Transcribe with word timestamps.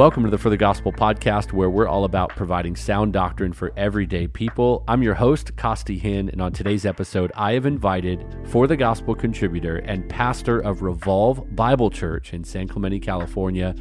Welcome 0.00 0.24
to 0.24 0.30
the 0.30 0.38
For 0.38 0.48
the 0.48 0.56
Gospel 0.56 0.92
podcast, 0.92 1.52
where 1.52 1.68
we're 1.68 1.86
all 1.86 2.06
about 2.06 2.30
providing 2.30 2.74
sound 2.74 3.12
doctrine 3.12 3.52
for 3.52 3.70
everyday 3.76 4.26
people. 4.26 4.82
I'm 4.88 5.02
your 5.02 5.12
host, 5.12 5.54
Costi 5.58 6.00
Hinn, 6.00 6.32
and 6.32 6.40
on 6.40 6.54
today's 6.54 6.86
episode, 6.86 7.30
I 7.34 7.52
have 7.52 7.66
invited 7.66 8.24
For 8.46 8.66
the 8.66 8.78
Gospel 8.78 9.14
contributor 9.14 9.76
and 9.76 10.08
pastor 10.08 10.58
of 10.58 10.80
Revolve 10.80 11.54
Bible 11.54 11.90
Church 11.90 12.32
in 12.32 12.44
San 12.44 12.66
Clemente, 12.66 12.98
California, 12.98 13.74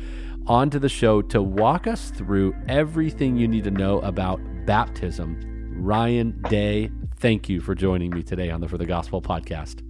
onto 0.46 0.78
the 0.78 0.90
show 0.90 1.22
to 1.22 1.42
walk 1.42 1.88
us 1.88 2.12
through 2.12 2.54
everything 2.68 3.38
you 3.38 3.48
need 3.48 3.64
to 3.64 3.72
know 3.72 4.00
about 4.00 4.42
baptism. 4.66 5.40
Ryan 5.78 6.38
Day, 6.50 6.92
thank 7.16 7.48
you 7.48 7.62
for 7.62 7.74
joining 7.76 8.10
me 8.10 8.24
today 8.24 8.50
on 8.50 8.60
the 8.60 8.68
For 8.68 8.78
the 8.78 8.86
Gospel 8.86 9.22
podcast. 9.22 9.84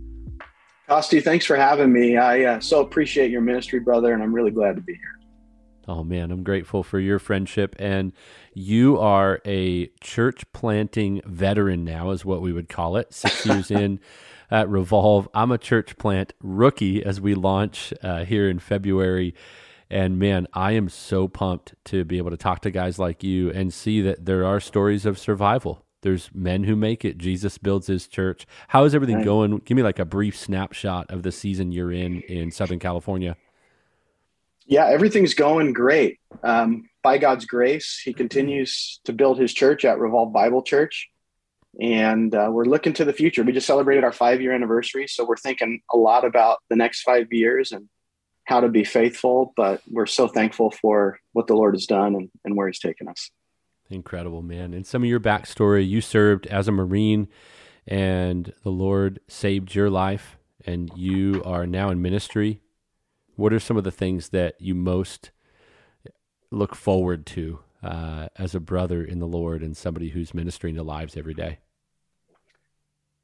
Costi, 0.87 1.21
thanks 1.21 1.47
for 1.47 1.55
having 1.55 1.91
me. 1.91 2.17
I 2.17 2.43
uh, 2.43 2.59
so 2.59 2.81
appreciate 2.81 3.31
your 3.31 3.41
ministry, 3.41 3.79
brother, 3.79 4.13
and 4.13 4.21
I'm 4.21 4.31
really 4.31 4.51
glad 4.51 4.75
to 4.75 4.81
be 4.83 4.93
here. 4.93 5.18
Oh 5.89 6.03
man, 6.03 6.31
I'm 6.31 6.43
grateful 6.43 6.83
for 6.83 6.99
your 6.99 7.17
friendship. 7.17 7.75
And 7.79 8.13
you 8.53 8.99
are 8.99 9.41
a 9.43 9.87
church 10.01 10.45
planting 10.53 11.19
veteran 11.25 11.83
now, 11.83 12.11
is 12.11 12.23
what 12.23 12.43
we 12.43 12.53
would 12.53 12.69
call 12.69 12.95
it. 12.95 13.11
Six 13.11 13.43
years 13.47 13.71
in 13.71 13.99
at 14.51 14.69
Revolve. 14.69 15.27
I'm 15.33 15.51
a 15.51 15.57
church 15.57 15.97
plant 15.97 16.33
rookie 16.41 17.03
as 17.03 17.19
we 17.19 17.33
launch 17.33 17.91
uh, 18.03 18.23
here 18.23 18.47
in 18.47 18.59
February. 18.59 19.33
And 19.89 20.19
man, 20.19 20.45
I 20.53 20.73
am 20.73 20.89
so 20.89 21.27
pumped 21.27 21.73
to 21.85 22.05
be 22.05 22.19
able 22.19 22.29
to 22.29 22.37
talk 22.37 22.61
to 22.61 22.69
guys 22.69 22.99
like 22.99 23.23
you 23.23 23.49
and 23.49 23.73
see 23.73 23.99
that 24.03 24.27
there 24.27 24.45
are 24.45 24.59
stories 24.59 25.07
of 25.07 25.17
survival. 25.17 25.83
There's 26.01 26.29
men 26.35 26.65
who 26.65 26.75
make 26.75 27.03
it. 27.03 27.17
Jesus 27.17 27.57
builds 27.57 27.87
his 27.87 28.07
church. 28.07 28.45
How 28.67 28.83
is 28.83 28.93
everything 28.93 29.17
right. 29.17 29.25
going? 29.25 29.57
Give 29.65 29.75
me 29.75 29.81
like 29.81 29.97
a 29.97 30.05
brief 30.05 30.37
snapshot 30.37 31.09
of 31.09 31.23
the 31.23 31.31
season 31.31 31.71
you're 31.71 31.91
in 31.91 32.21
in 32.21 32.51
Southern 32.51 32.77
California. 32.77 33.35
Yeah, 34.69 34.85
everything's 34.85 35.33
going 35.33 35.73
great. 35.73 36.19
Um, 36.43 36.87
by 37.01 37.17
God's 37.17 37.45
grace, 37.45 37.99
He 38.05 38.13
continues 38.13 38.99
to 39.05 39.13
build 39.13 39.39
His 39.39 39.51
church 39.51 39.83
at 39.83 39.97
Revolve 39.97 40.31
Bible 40.31 40.61
Church. 40.61 41.09
And 41.81 42.33
uh, 42.35 42.49
we're 42.51 42.65
looking 42.65 42.93
to 42.93 43.05
the 43.05 43.13
future. 43.13 43.41
We 43.41 43.51
just 43.51 43.65
celebrated 43.65 44.03
our 44.03 44.11
five 44.11 44.41
year 44.41 44.53
anniversary. 44.53 45.07
So 45.07 45.25
we're 45.25 45.37
thinking 45.37 45.81
a 45.91 45.97
lot 45.97 46.23
about 46.23 46.59
the 46.69 46.75
next 46.75 47.01
five 47.01 47.27
years 47.31 47.71
and 47.71 47.89
how 48.43 48.59
to 48.59 48.69
be 48.69 48.83
faithful. 48.83 49.53
But 49.57 49.81
we're 49.89 50.05
so 50.05 50.27
thankful 50.27 50.69
for 50.69 51.19
what 51.33 51.47
the 51.47 51.55
Lord 51.55 51.73
has 51.73 51.87
done 51.87 52.13
and, 52.13 52.29
and 52.45 52.55
where 52.55 52.67
He's 52.67 52.79
taken 52.79 53.07
us. 53.07 53.31
Incredible, 53.89 54.43
man. 54.43 54.75
And 54.75 54.85
some 54.85 55.01
of 55.01 55.09
your 55.09 55.19
backstory 55.19 55.87
you 55.87 55.99
served 55.99 56.45
as 56.45 56.67
a 56.67 56.71
Marine, 56.71 57.27
and 57.87 58.53
the 58.63 58.69
Lord 58.69 59.19
saved 59.27 59.73
your 59.73 59.89
life, 59.89 60.37
and 60.63 60.91
you 60.95 61.41
are 61.43 61.65
now 61.65 61.89
in 61.89 62.03
ministry 62.03 62.61
what 63.39 63.53
are 63.53 63.59
some 63.59 63.77
of 63.77 63.83
the 63.85 63.91
things 63.91 64.29
that 64.29 64.55
you 64.59 64.75
most 64.75 65.31
look 66.51 66.75
forward 66.75 67.25
to 67.25 67.59
uh, 67.81 68.27
as 68.35 68.53
a 68.53 68.59
brother 68.59 69.03
in 69.03 69.19
the 69.19 69.27
Lord 69.27 69.63
and 69.63 69.75
somebody 69.77 70.09
who's 70.09 70.33
ministering 70.33 70.75
to 70.75 70.83
lives 70.83 71.15
every 71.15 71.33
day? 71.33 71.59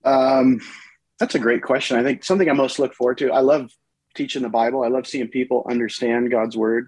Um, 0.06 0.62
that's 1.20 1.36
a 1.36 1.40
great 1.40 1.64
question. 1.64 1.98
I 1.98 2.04
think 2.04 2.24
something 2.24 2.50
I 2.50 2.54
most 2.54 2.80
look 2.80 2.94
forward 2.94 3.18
to. 3.18 3.32
I 3.32 3.42
love 3.42 3.70
teaching 4.16 4.42
the 4.42 4.50
Bible. 4.50 4.84
I 4.84 4.88
love 4.88 5.06
seeing 5.06 5.28
people 5.28 5.68
understand 5.70 6.32
God's 6.32 6.56
word. 6.56 6.88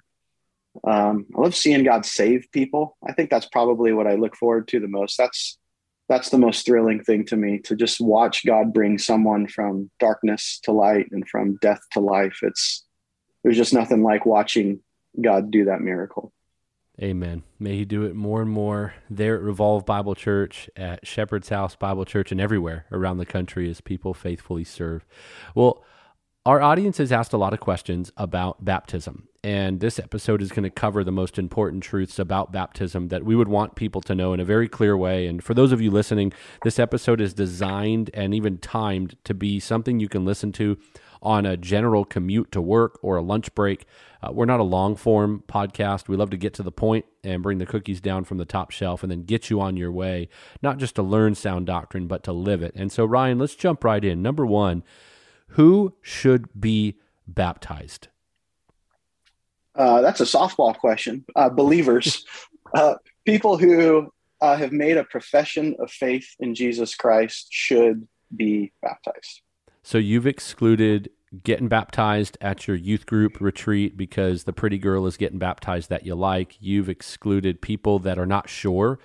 Um, 0.85 1.25
I 1.35 1.41
love 1.41 1.55
seeing 1.55 1.83
God 1.83 2.05
save 2.05 2.47
people. 2.53 2.95
I 3.05 3.11
think 3.11 3.29
that's 3.29 3.47
probably 3.47 3.91
what 3.91 4.07
I 4.07 4.15
look 4.15 4.35
forward 4.35 4.69
to 4.69 4.79
the 4.79 4.87
most. 4.87 5.17
That's 5.17 5.57
that's 6.07 6.29
the 6.29 6.37
most 6.37 6.65
thrilling 6.65 7.03
thing 7.03 7.25
to 7.25 7.35
me 7.35 7.59
to 7.59 7.75
just 7.75 7.99
watch 7.99 8.45
God 8.45 8.73
bring 8.73 8.97
someone 8.97 9.47
from 9.47 9.91
darkness 9.99 10.61
to 10.63 10.71
light 10.71 11.07
and 11.11 11.27
from 11.27 11.57
death 11.61 11.81
to 11.91 11.99
life. 11.99 12.39
It's 12.43 12.86
there's 13.47 13.55
just 13.55 13.73
nothing 13.73 14.03
like 14.03 14.25
watching 14.25 14.81
God 15.21 15.51
do 15.51 15.63
that 15.63 15.79
miracle. 15.79 16.33
Amen. 17.01 17.43
May 17.57 17.77
He 17.77 17.85
do 17.85 18.03
it 18.03 18.13
more 18.13 18.41
and 18.41 18.51
more 18.51 18.93
there 19.09 19.37
at 19.37 19.41
Revolve 19.41 19.85
Bible 19.85 20.15
Church, 20.15 20.69
at 20.75 21.07
Shepherd's 21.07 21.47
House 21.47 21.73
Bible 21.73 22.03
Church, 22.03 22.33
and 22.33 22.41
everywhere 22.41 22.87
around 22.91 23.19
the 23.19 23.25
country 23.25 23.69
as 23.69 23.79
people 23.79 24.13
faithfully 24.13 24.65
serve. 24.65 25.05
Well, 25.55 25.85
our 26.45 26.61
audience 26.61 26.97
has 26.97 27.09
asked 27.09 27.31
a 27.31 27.37
lot 27.37 27.53
of 27.53 27.61
questions 27.61 28.11
about 28.17 28.65
baptism, 28.65 29.29
and 29.45 29.79
this 29.79 29.97
episode 29.97 30.41
is 30.41 30.51
going 30.51 30.63
to 30.63 30.69
cover 30.69 31.05
the 31.05 31.13
most 31.13 31.39
important 31.39 31.83
truths 31.83 32.19
about 32.19 32.51
baptism 32.51 33.07
that 33.07 33.23
we 33.23 33.33
would 33.33 33.47
want 33.47 33.75
people 33.75 34.01
to 34.01 34.13
know 34.13 34.33
in 34.33 34.41
a 34.41 34.45
very 34.45 34.67
clear 34.67 34.97
way. 34.97 35.25
And 35.25 35.41
for 35.41 35.53
those 35.53 35.71
of 35.71 35.79
you 35.79 35.89
listening, 35.89 36.33
this 36.63 36.79
episode 36.79 37.21
is 37.21 37.33
designed 37.33 38.09
and 38.13 38.33
even 38.33 38.57
timed 38.57 39.15
to 39.23 39.33
be 39.33 39.61
something 39.61 40.01
you 40.01 40.09
can 40.09 40.25
listen 40.25 40.51
to 40.51 40.77
on 41.21 41.45
a 41.45 41.57
general 41.57 42.05
commute 42.05 42.51
to 42.51 42.61
work 42.61 42.99
or 43.01 43.17
a 43.17 43.21
lunch 43.21 43.53
break. 43.55 43.85
Uh, 44.21 44.31
we're 44.31 44.45
not 44.45 44.59
a 44.59 44.63
long 44.63 44.95
form 44.95 45.43
podcast. 45.47 46.07
We 46.07 46.17
love 46.17 46.29
to 46.31 46.37
get 46.37 46.53
to 46.55 46.63
the 46.63 46.71
point 46.71 47.05
and 47.23 47.43
bring 47.43 47.57
the 47.57 47.65
cookies 47.65 48.01
down 48.01 48.23
from 48.23 48.37
the 48.37 48.45
top 48.45 48.71
shelf 48.71 49.03
and 49.03 49.11
then 49.11 49.23
get 49.23 49.49
you 49.49 49.61
on 49.61 49.77
your 49.77 49.91
way, 49.91 50.29
not 50.61 50.77
just 50.77 50.95
to 50.95 51.03
learn 51.03 51.35
sound 51.35 51.65
doctrine, 51.67 52.07
but 52.07 52.23
to 52.23 52.31
live 52.31 52.61
it. 52.61 52.73
And 52.75 52.91
so, 52.91 53.05
Ryan, 53.05 53.39
let's 53.39 53.55
jump 53.55 53.83
right 53.83 54.03
in. 54.03 54.21
Number 54.21 54.45
one, 54.45 54.83
who 55.49 55.93
should 56.01 56.49
be 56.59 56.95
baptized? 57.27 58.07
Uh, 59.75 60.01
that's 60.01 60.21
a 60.21 60.25
softball 60.25 60.75
question. 60.75 61.23
Uh, 61.35 61.49
believers, 61.49 62.25
uh, 62.73 62.95
people 63.25 63.57
who 63.57 64.11
uh, 64.41 64.55
have 64.55 64.71
made 64.71 64.97
a 64.97 65.03
profession 65.03 65.75
of 65.79 65.91
faith 65.91 66.35
in 66.39 66.55
Jesus 66.55 66.95
Christ 66.95 67.47
should 67.51 68.07
be 68.35 68.71
baptized. 68.81 69.41
So 69.87 69.97
you've 69.97 70.27
excluded 70.27 71.11
getting 71.45 71.69
baptized 71.69 72.37
at 72.41 72.67
your 72.67 72.75
youth 72.75 73.05
group 73.05 73.39
retreat 73.39 73.95
because 73.95 74.43
the 74.43 74.51
pretty 74.51 74.77
girl 74.77 75.05
is 75.05 75.15
getting 75.15 75.39
baptized 75.39 75.89
that 75.89 76.05
you 76.05 76.13
like. 76.13 76.57
You've 76.59 76.89
excluded 76.89 77.61
people 77.61 77.97
that 77.99 78.19
are 78.19 78.25
not 78.25 78.49
sure 78.49 78.99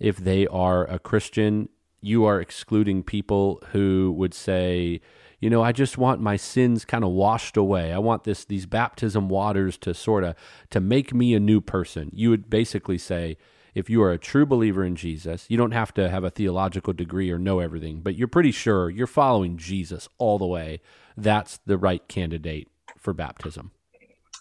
if 0.00 0.16
they 0.16 0.46
are 0.46 0.86
a 0.86 0.98
Christian. 0.98 1.68
You 2.00 2.24
are 2.24 2.40
excluding 2.40 3.02
people 3.02 3.62
who 3.72 4.14
would 4.16 4.32
say, 4.32 5.02
you 5.38 5.50
know, 5.50 5.62
I 5.62 5.72
just 5.72 5.98
want 5.98 6.22
my 6.22 6.36
sins 6.36 6.86
kind 6.86 7.04
of 7.04 7.10
washed 7.10 7.58
away. 7.58 7.92
I 7.92 7.98
want 7.98 8.24
this 8.24 8.46
these 8.46 8.64
baptism 8.64 9.28
waters 9.28 9.76
to 9.80 9.92
sort 9.92 10.24
of 10.24 10.34
to 10.70 10.80
make 10.80 11.12
me 11.12 11.34
a 11.34 11.40
new 11.40 11.60
person. 11.60 12.10
You 12.14 12.30
would 12.30 12.48
basically 12.48 12.96
say, 12.96 13.36
if 13.74 13.88
you 13.88 14.02
are 14.02 14.12
a 14.12 14.18
true 14.18 14.46
believer 14.46 14.84
in 14.84 14.96
Jesus, 14.96 15.46
you 15.48 15.56
don't 15.56 15.72
have 15.72 15.94
to 15.94 16.08
have 16.08 16.24
a 16.24 16.30
theological 16.30 16.92
degree 16.92 17.30
or 17.30 17.38
know 17.38 17.58
everything, 17.58 18.00
but 18.00 18.14
you're 18.14 18.28
pretty 18.28 18.50
sure 18.50 18.90
you're 18.90 19.06
following 19.06 19.56
Jesus 19.56 20.08
all 20.18 20.38
the 20.38 20.46
way. 20.46 20.80
That's 21.16 21.58
the 21.66 21.78
right 21.78 22.06
candidate 22.08 22.68
for 22.98 23.12
baptism. 23.12 23.72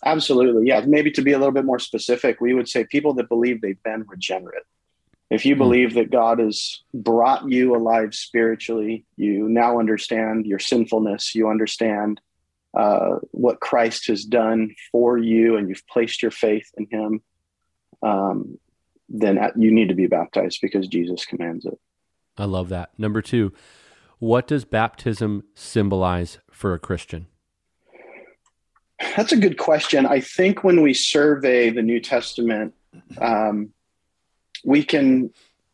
Absolutely. 0.04 0.68
Yeah. 0.68 0.82
Maybe 0.86 1.12
to 1.12 1.22
be 1.22 1.32
a 1.32 1.38
little 1.38 1.54
bit 1.54 1.66
more 1.66 1.80
specific, 1.80 2.42
we 2.42 2.54
would 2.54 2.68
say 2.68 2.86
people 2.86 3.14
that 3.16 3.30
believe 3.30 3.62
they've 3.62 3.82
been 3.84 4.04
regenerate. 4.08 4.64
If 5.30 5.46
you 5.46 5.56
hmm. 5.56 5.60
believe 5.60 5.94
that 5.94 6.12
God 6.12 6.40
has 6.40 6.82
brought 6.94 7.50
you 7.50 7.76
alive 7.76 8.14
spiritually, 8.14 9.06
you 9.16 9.48
now 9.48 9.80
understand 9.80 10.46
your 10.46 10.60
sinfulness, 10.60 11.34
you 11.36 11.50
understand 11.50 12.20
uh, 12.78 13.18
what 13.32 13.60
Christ 13.60 14.08
has 14.08 14.24
done 14.24 14.76
for 14.92 15.18
you, 15.18 15.58
and 15.58 15.70
you've 15.70 15.88
placed 15.88 16.22
your 16.22 16.32
faith 16.32 16.70
in 16.78 16.88
Him. 16.90 17.22
Um, 18.02 18.58
then 19.12 19.40
you 19.56 19.72
need 19.72 19.90
to 19.90 19.96
be 19.96 20.08
baptized 20.08 20.60
because 20.62 20.88
Jesus 20.88 21.26
commands 21.26 21.66
it. 21.66 21.78
I 22.38 22.46
love 22.46 22.70
that. 22.70 22.92
Number 22.98 23.22
two, 23.22 23.54
what 24.20 24.48
does 24.48 24.66
baptism 24.66 25.44
symbolize 25.54 26.40
for 26.52 26.74
a 26.74 26.80
Christian? 26.80 27.28
That's 29.18 29.32
a 29.32 29.38
good 29.38 29.58
question. 29.58 30.06
I 30.06 30.22
think 30.22 30.64
when 30.64 30.82
we 30.82 30.94
survey 30.94 31.72
the 31.72 31.82
New 31.82 32.00
Testament, 32.00 32.74
um, 33.20 33.74
we 34.64 34.84
can 34.84 35.32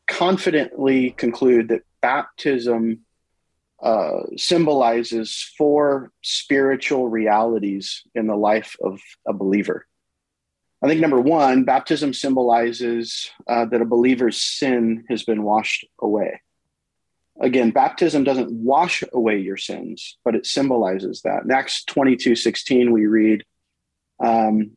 confidently 0.08 1.12
conclude 1.12 1.68
that 1.68 1.82
baptism 2.02 3.02
uh, 3.82 4.22
symbolizes 4.38 5.54
four 5.58 6.12
spiritual 6.24 7.10
realities 7.10 8.04
in 8.16 8.28
the 8.28 8.36
life 8.36 8.76
of 8.82 9.00
a 9.28 9.34
believer. 9.34 9.86
I 10.84 10.88
think 10.88 11.02
number 11.02 11.20
one, 11.20 11.64
baptism 11.64 12.14
symbolizes 12.14 13.32
uh, 13.48 13.66
that 13.66 13.82
a 13.82 13.86
believer's 13.86 14.38
sin 14.38 15.06
has 15.10 15.24
been 15.24 15.44
washed 15.44 15.86
away. 16.00 16.42
Again, 17.40 17.72
baptism 17.72 18.24
doesn't 18.24 18.52
wash 18.52 19.04
away 19.12 19.40
your 19.40 19.58
sins, 19.58 20.18
but 20.24 20.36
it 20.36 20.46
symbolizes 20.46 21.22
that. 21.22 21.44
In 21.44 21.52
Acts 21.52 21.84
22 21.86 22.36
16, 22.36 22.92
we 22.92 23.06
read, 23.08 23.44
um, 24.24 24.72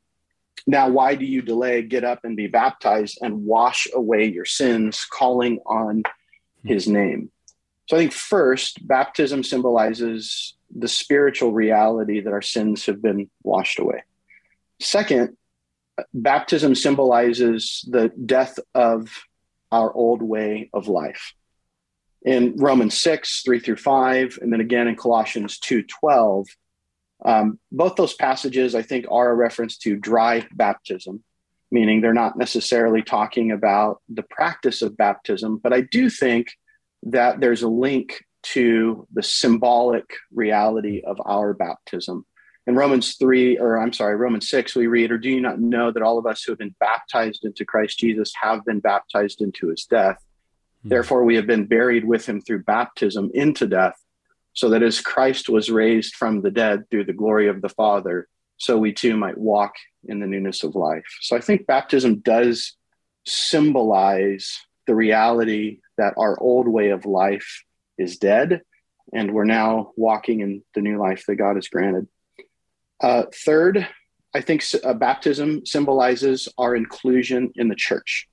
Now, 0.67 0.89
why 0.89 1.15
do 1.15 1.25
you 1.25 1.43
delay? 1.43 1.83
Get 1.83 2.05
up 2.05 2.21
and 2.25 2.37
be 2.37 2.47
baptized 2.47 3.19
and 3.21 3.45
wash 3.45 3.87
away 3.95 4.27
your 4.27 4.45
sins, 4.45 5.07
calling 5.11 5.59
on 5.67 6.03
his 6.65 6.87
name. 6.87 7.31
So 7.89 7.97
I 7.97 8.01
think 8.01 8.13
first, 8.13 8.87
baptism 8.87 9.43
symbolizes 9.43 10.55
the 10.75 10.89
spiritual 10.89 11.53
reality 11.53 12.21
that 12.21 12.33
our 12.33 12.43
sins 12.43 12.87
have 12.87 13.03
been 13.03 13.29
washed 13.43 13.79
away. 13.79 14.05
Second, 14.81 15.37
baptism 16.13 16.75
symbolizes 16.75 17.85
the 17.89 18.11
death 18.25 18.59
of 18.75 19.09
our 19.73 19.93
old 19.93 20.23
way 20.23 20.71
of 20.73 20.89
life. 20.89 21.35
In 22.23 22.57
Romans 22.57 23.01
6, 23.01 23.43
3 23.43 23.61
through 23.61 23.77
5, 23.77 24.39
and 24.43 24.53
then 24.53 24.61
again 24.61 24.89
in 24.89 24.97
Colossians 24.97 25.59
2, 25.59 25.85
12, 25.85 26.47
um, 27.25 27.59
both 27.71 27.97
those 27.97 28.15
passages, 28.15 28.75
I 28.75 28.83
think, 28.83 29.07
are 29.11 29.31
a 29.31 29.35
reference 29.35 29.79
to 29.79 29.97
dry 29.97 30.47
baptism. 30.53 31.23
meaning 31.73 32.01
they're 32.01 32.13
not 32.13 32.37
necessarily 32.37 33.01
talking 33.01 33.53
about 33.53 34.03
the 34.09 34.25
practice 34.25 34.83
of 34.83 34.97
baptism, 34.97 35.57
but 35.57 35.73
I 35.73 35.83
do 35.83 36.11
think 36.11 36.49
that 37.05 37.39
there's 37.39 37.63
a 37.63 37.69
link 37.69 38.25
to 38.43 39.07
the 39.13 39.23
symbolic 39.23 40.17
reality 40.33 41.03
of 41.07 41.21
our 41.25 41.55
baptism. 41.55 42.27
In 42.71 42.77
Romans 42.77 43.17
3, 43.17 43.59
or 43.59 43.81
I'm 43.81 43.93
sorry, 43.93 44.15
Romans 44.15 44.49
6, 44.49 44.77
we 44.77 44.87
read, 44.87 45.11
Or 45.11 45.19
do 45.19 45.29
you 45.29 45.41
not 45.41 45.59
know 45.59 45.91
that 45.91 46.05
all 46.05 46.19
of 46.19 46.27
us 46.27 46.45
who 46.45 46.53
have 46.53 46.59
been 46.61 46.77
baptized 46.79 47.45
into 47.45 47.65
Christ 47.65 47.99
Jesus 47.99 48.33
have 48.41 48.65
been 48.65 48.79
baptized 48.79 49.41
into 49.41 49.71
his 49.71 49.87
death? 49.87 50.19
Mm-hmm. 50.19 50.91
Therefore, 50.91 51.25
we 51.25 51.35
have 51.35 51.49
been 51.49 51.67
buried 51.67 52.05
with 52.05 52.27
him 52.27 52.41
through 52.41 52.63
baptism 52.63 53.29
into 53.35 53.67
death, 53.67 54.01
so 54.53 54.69
that 54.69 54.85
as 54.85 55.01
Christ 55.01 55.49
was 55.49 55.69
raised 55.69 56.15
from 56.15 56.43
the 56.43 56.53
dead 56.53 56.89
through 56.89 57.07
the 57.07 57.13
glory 57.13 57.49
of 57.49 57.61
the 57.61 57.69
Father, 57.69 58.29
so 58.57 58.79
we 58.79 58.93
too 58.93 59.17
might 59.17 59.37
walk 59.37 59.75
in 60.05 60.21
the 60.21 60.29
newness 60.29 60.63
of 60.63 60.77
life. 60.77 61.19
So 61.23 61.37
I 61.37 61.41
think 61.41 61.67
baptism 61.67 62.21
does 62.21 62.77
symbolize 63.27 64.61
the 64.87 64.95
reality 64.95 65.81
that 65.99 66.15
our 66.17 66.41
old 66.41 66.69
way 66.69 66.91
of 66.91 67.05
life 67.05 67.65
is 67.99 68.17
dead 68.17 68.61
and 69.13 69.33
we're 69.33 69.45
now 69.45 69.91
walking 69.97 70.39
in 70.39 70.63
the 70.75 70.81
new 70.81 71.01
life 71.01 71.25
that 71.27 71.35
God 71.35 71.57
has 71.57 71.67
granted. 71.67 72.07
Uh, 73.01 73.25
third, 73.45 73.87
I 74.35 74.41
think 74.41 74.63
uh, 74.85 74.95
baptism 74.95 75.65
symbolizes 75.67 76.49
our 76.59 76.77
inclusion 76.77 77.53
in 77.57 77.69
the 77.69 77.75
church. 77.75 78.29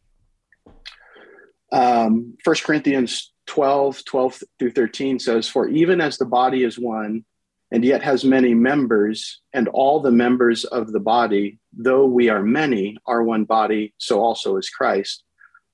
Um, 1.71 2.35
1 2.43 2.55
Corinthians 2.63 3.33
12, 3.47 4.05
12 4.05 4.43
through 4.59 4.71
13 4.71 5.19
says, 5.19 5.47
For 5.47 5.67
even 5.67 6.01
as 6.01 6.17
the 6.17 6.25
body 6.25 6.63
is 6.63 6.77
one, 6.77 7.25
and 7.71 7.83
yet 7.83 8.01
has 8.03 8.23
many 8.23 8.53
members, 8.53 9.41
and 9.53 9.67
all 9.67 9.99
the 9.99 10.11
members 10.11 10.63
of 10.63 10.91
the 10.91 10.99
body, 10.99 11.59
though 11.73 12.05
we 12.05 12.29
are 12.29 12.41
many, 12.41 12.97
are 13.05 13.23
one 13.23 13.43
body, 13.43 13.93
so 13.97 14.19
also 14.21 14.57
is 14.57 14.69
Christ. 14.69 15.23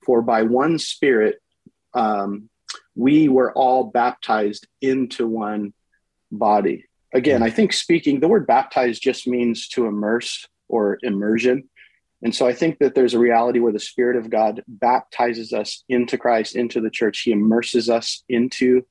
For 0.03 0.21
by 0.21 0.43
one 0.43 0.79
Spirit, 0.79 1.39
um, 1.93 2.49
we 2.95 3.29
were 3.29 3.53
all 3.53 3.85
baptized 3.85 4.67
into 4.81 5.27
one 5.27 5.73
body. 6.31 6.85
Again, 7.13 7.44
I 7.44 7.51
think 7.51 7.74
speaking, 7.74 8.19
the 8.19 8.27
word 8.27 8.48
baptized 8.48 9.01
just 9.01 9.27
means 9.27 9.68
to 9.69 9.86
immerse 9.86 10.48
or 10.68 10.98
immersion. 11.04 11.69
And 12.24 12.33
so 12.33 12.48
I 12.48 12.54
think 12.54 12.80
that 12.80 12.95
there's 12.95 13.13
a 13.13 13.19
reality 13.19 13.60
where 13.60 13.74
the 13.74 13.80
Spirit 13.80 14.15
of 14.15 14.30
God 14.30 14.63
baptizes 14.68 15.54
us 15.54 15.83
into 15.89 16.18
Christ, 16.18 16.56
into 16.56 16.81
the 16.81 16.89
church. 16.89 17.19
He 17.19 17.31
immerses 17.31 17.89
us 17.89 18.24
into 18.30 18.86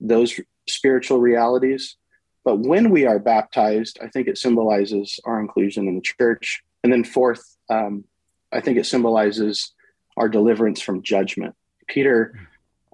those 0.00 0.40
spiritual 0.68 1.18
realities. 1.18 1.96
But 2.44 2.60
when 2.60 2.90
we 2.90 3.04
are 3.04 3.18
baptized, 3.18 3.98
I 4.02 4.08
think 4.08 4.28
it 4.28 4.38
symbolizes 4.38 5.20
our 5.24 5.40
inclusion 5.40 5.88
in 5.88 5.96
the 5.96 6.00
church. 6.00 6.62
And 6.82 6.92
then, 6.92 7.04
fourth, 7.04 7.42
um, 7.68 8.04
I 8.52 8.60
think 8.60 8.78
it 8.78 8.86
symbolizes 8.86 9.74
our 10.16 10.28
deliverance 10.28 10.80
from 10.80 11.02
judgment. 11.02 11.54
Peter 11.88 12.38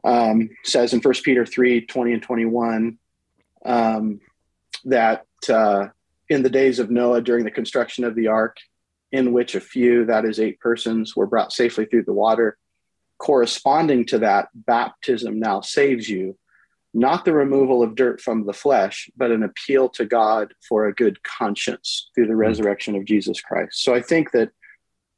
um, 0.03 0.50
says 0.65 0.93
in 0.93 1.00
1 1.00 1.15
Peter 1.23 1.47
3 1.47 1.87
20 1.87 2.12
and 2.15 2.23
21 2.23 2.99
um, 3.65 4.21
that 4.84 5.26
uh, 5.48 5.88
in 6.28 6.42
the 6.42 6.50
days 6.50 6.78
of 6.78 6.90
Noah 6.90 7.20
during 7.20 7.44
the 7.44 7.50
construction 7.50 8.04
of 8.04 8.14
the 8.14 8.28
ark, 8.28 8.56
in 9.12 9.32
which 9.32 9.54
a 9.54 9.60
few, 9.60 10.06
that 10.06 10.25
is, 10.25 10.40
eight 10.40 10.58
persons, 10.60 11.14
were 11.14 11.26
brought 11.26 11.52
safely 11.52 11.84
through 11.84 12.04
the 12.04 12.12
water, 12.12 12.56
corresponding 13.19 14.06
to 14.06 14.19
that, 14.19 14.48
baptism 14.54 15.38
now 15.38 15.60
saves 15.60 16.08
you 16.08 16.36
not 16.94 17.25
the 17.25 17.32
removal 17.32 17.82
of 17.82 17.96
dirt 17.96 18.20
from 18.20 18.46
the 18.46 18.52
flesh, 18.52 19.10
but 19.16 19.32
an 19.32 19.42
appeal 19.42 19.88
to 19.88 20.06
God 20.06 20.54
for 20.66 20.87
a 20.87 20.94
good 20.94 21.22
conscience 21.25 22.08
through 22.14 22.28
the 22.28 22.32
hmm. 22.32 22.38
resurrection 22.38 22.94
of 22.94 23.04
Jesus 23.04 23.40
Christ. 23.40 23.82
So 23.82 23.94
I 23.94 24.00
think 24.00 24.30
that 24.30 24.50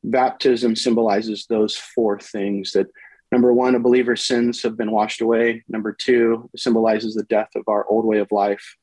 baptism 0.03 0.75
symbolizes 0.75 1.47
those 1.47 1.77
four 1.77 2.19
things 2.19 2.73
that 2.73 2.87
number 3.31 3.53
one, 3.53 3.75
a 3.75 3.79
believer's 3.79 4.25
sins 4.25 4.63
have 4.63 4.77
been 4.77 4.91
washed 4.91 5.21
away. 5.21 5.65
Number 5.69 5.93
two, 5.93 6.49
symbolizes 6.57 7.15
the 7.15 7.25
death 7.25 7.51
of 7.55 7.65
our 7.69 7.87
old 7.89 8.07
way 8.07 8.19
of 8.19 8.33
life. 8.33 8.77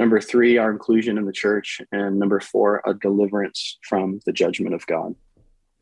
Number 0.00 0.18
three, 0.18 0.56
our 0.56 0.70
inclusion 0.70 1.18
in 1.18 1.26
the 1.26 1.32
church. 1.32 1.82
And 1.92 2.18
number 2.18 2.40
four, 2.40 2.80
a 2.86 2.94
deliverance 2.94 3.76
from 3.86 4.20
the 4.24 4.32
judgment 4.32 4.74
of 4.74 4.86
God. 4.86 5.14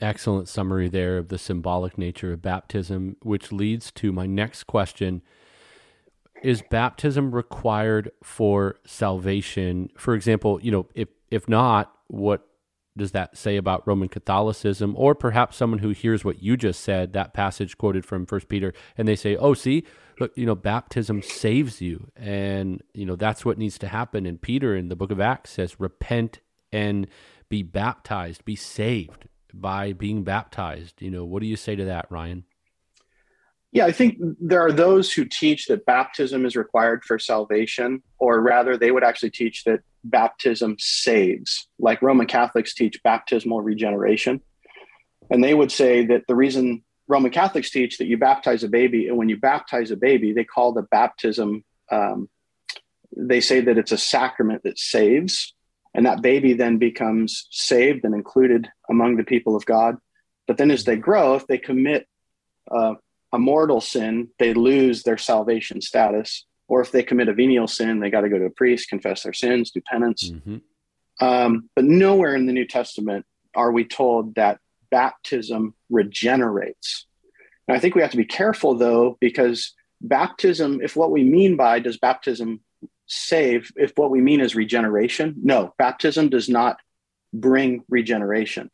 Excellent 0.01 0.49
summary 0.49 0.89
there 0.89 1.19
of 1.19 1.29
the 1.29 1.39
symbolic 1.39 1.97
nature 1.97 2.33
of 2.33 2.43
baptism, 2.43 3.15
which 3.23 3.53
leads 3.53 3.93
to 3.93 4.11
my 4.11 4.27
next 4.27 4.65
question 4.65 5.23
is 6.43 6.63
baptism 6.69 7.33
required 7.33 8.11
for 8.23 8.77
salvation? 8.85 9.91
For 9.97 10.15
example, 10.15 10.61
you 10.63 10.73
know, 10.73 10.87
if 10.95 11.09
if 11.31 11.49
not, 11.49 11.93
what 12.09 12.47
does 12.97 13.13
that 13.13 13.37
say 13.37 13.57
about 13.57 13.87
Roman 13.87 14.09
Catholicism? 14.09 14.95
Or 14.97 15.15
perhaps 15.15 15.57
someone 15.57 15.79
who 15.79 15.91
hears 15.91 16.25
what 16.25 16.43
you 16.43 16.57
just 16.57 16.81
said, 16.81 17.13
that 17.13 17.35
passage 17.35 17.79
quoted 17.79 18.05
from 18.05 18.27
First 18.27 18.49
Peter, 18.49 18.73
and 18.97 19.07
they 19.07 19.17
say, 19.17 19.37
"Oh, 19.37 19.55
see, 19.55 19.85
look, 20.21 20.33
you 20.37 20.47
know, 20.47 20.55
baptism 20.55 21.23
saves 21.23 21.81
you," 21.81 22.11
and 22.17 22.83
you 22.95 23.07
know 23.07 23.17
that's 23.17 23.45
what 23.45 23.59
needs 23.59 23.79
to 23.79 23.89
happen. 23.89 24.27
And 24.27 24.41
Peter 24.41 24.77
in 24.77 24.89
the 24.89 24.97
Book 24.97 25.11
of 25.11 25.21
Acts 25.21 25.51
says, 25.51 25.81
"Repent 25.81 26.41
and 26.73 27.07
be 27.49 27.63
baptized, 27.63 28.45
be 28.45 28.57
saved 28.57 29.29
by 29.53 29.93
being 29.93 30.25
baptized." 30.25 31.01
You 31.01 31.11
know, 31.11 31.25
what 31.25 31.41
do 31.41 31.49
you 31.49 31.57
say 31.57 31.77
to 31.77 31.85
that, 31.85 32.07
Ryan? 32.11 32.45
Yeah, 33.71 33.85
I 33.85 33.93
think 33.93 34.17
there 34.41 34.63
are 34.63 34.73
those 34.73 35.13
who 35.13 35.27
teach 35.27 35.67
that 35.67 35.85
baptism 35.85 36.47
is 36.47 36.57
required 36.57 37.05
for 37.05 37.19
salvation, 37.19 38.03
or 38.19 38.41
rather, 38.41 38.79
they 38.79 38.91
would 38.91 39.05
actually 39.05 39.31
teach 39.31 39.65
that 39.65 39.81
baptism 40.05 40.77
saves, 40.79 41.69
like 41.79 42.01
Roman 42.01 42.27
Catholics 42.27 42.75
teach 42.75 43.03
baptismal 43.03 43.61
regeneration. 43.61 44.41
And 45.31 45.45
they 45.45 45.53
would 45.53 45.71
say 45.71 46.07
that 46.07 46.23
the 46.27 46.35
reason 46.35 46.83
Roman 47.09 47.31
Catholics 47.31 47.71
teach 47.71 47.99
that 47.99 48.07
you 48.07 48.19
baptize 48.19 48.63
a 48.63 48.69
baby, 48.69 49.09
and 49.09 49.17
when 49.17 49.29
you 49.29 49.39
baptize 49.39 49.91
a 49.91 49.97
baby, 49.97 50.33
they 50.33 50.45
call 50.45 50.73
the 50.73 50.83
baptism, 50.83 51.65
um, 51.91 52.29
they 53.17 53.41
say 53.41 53.61
that 53.63 53.79
it's 53.79 53.93
a 53.93 53.99
sacrament 53.99 54.63
that 54.65 54.79
saves, 54.79 55.55
and 55.95 56.05
that 56.05 56.21
baby 56.21 56.53
then 56.53 56.77
becomes 56.77 57.49
saved 57.51 58.05
and 58.05 58.15
included 58.15 58.69
among 58.91 59.17
the 59.17 59.25
people 59.25 59.57
of 59.57 59.65
God. 59.65 59.97
But 60.47 60.59
then 60.59 60.71
as 60.71 60.85
they 60.85 60.97
grow, 60.97 61.35
if 61.35 61.47
they 61.47 61.59
commit 61.59 62.07
uh, 62.71 62.95
a 63.33 63.39
mortal 63.39 63.81
sin, 63.81 64.29
they 64.39 64.55
lose 64.55 65.03
their 65.03 65.19
salvation 65.19 65.81
status. 65.81 66.45
Or 66.69 66.83
if 66.83 66.93
they 66.93 67.03
commit 67.03 67.29
a 67.29 67.33
venial 67.33 67.67
sin, 67.67 68.01
they 68.01 68.11
got 68.11 68.21
to 68.21 68.29
go 68.29 68.39
to 68.39 68.45
a 68.45 68.51
priest, 68.51 68.91
confess 68.91 69.23
their 69.23 69.33
sins, 69.33 69.71
do 69.71 69.81
penance. 69.81 70.31
Mm-hmm. 70.31 70.59
Um, 71.27 71.71
but 71.75 71.85
nowhere 71.85 72.37
in 72.37 72.47
the 72.47 72.53
New 72.53 72.67
Testament 72.67 73.25
are 73.55 73.73
we 73.73 73.85
told 73.85 74.35
that 74.35 74.61
baptism 74.91 75.75
regenerates. 75.91 77.07
And 77.67 77.77
I 77.77 77.81
think 77.81 77.95
we 77.95 78.03
have 78.03 78.13
to 78.13 78.17
be 78.17 78.25
careful, 78.25 78.75
though, 78.75 79.17
because 79.21 79.75
baptism, 80.01 80.81
if 80.83 80.97
what 80.97 81.11
we 81.11 81.25
mean 81.25 81.57
by 81.57 81.81
does 81.81 81.99
baptism 81.99 82.61
save, 83.07 83.73
if 83.77 83.93
what 83.97 84.11
we 84.11 84.21
mean 84.21 84.41
is 84.41 84.55
regeneration, 84.55 85.35
no, 85.43 85.75
baptism 85.79 86.29
does 86.29 86.49
not 86.49 86.79
bring 87.33 87.85
regeneration. 87.89 88.71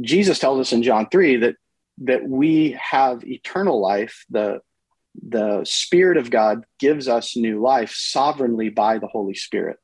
Jesus 0.00 0.38
tells 0.38 0.60
us 0.60 0.72
in 0.72 0.82
John 0.82 1.08
3 1.10 1.38
that 1.38 1.56
that 1.98 2.26
we 2.26 2.78
have 2.80 3.24
eternal 3.24 3.80
life 3.80 4.24
the 4.30 4.60
the 5.28 5.62
spirit 5.64 6.16
of 6.16 6.30
god 6.30 6.64
gives 6.78 7.06
us 7.06 7.36
new 7.36 7.60
life 7.60 7.92
sovereignly 7.94 8.70
by 8.70 8.98
the 8.98 9.06
holy 9.06 9.34
spirit 9.34 9.76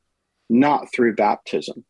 not 0.49 0.91
through 0.91 1.15
baptism 1.15 1.85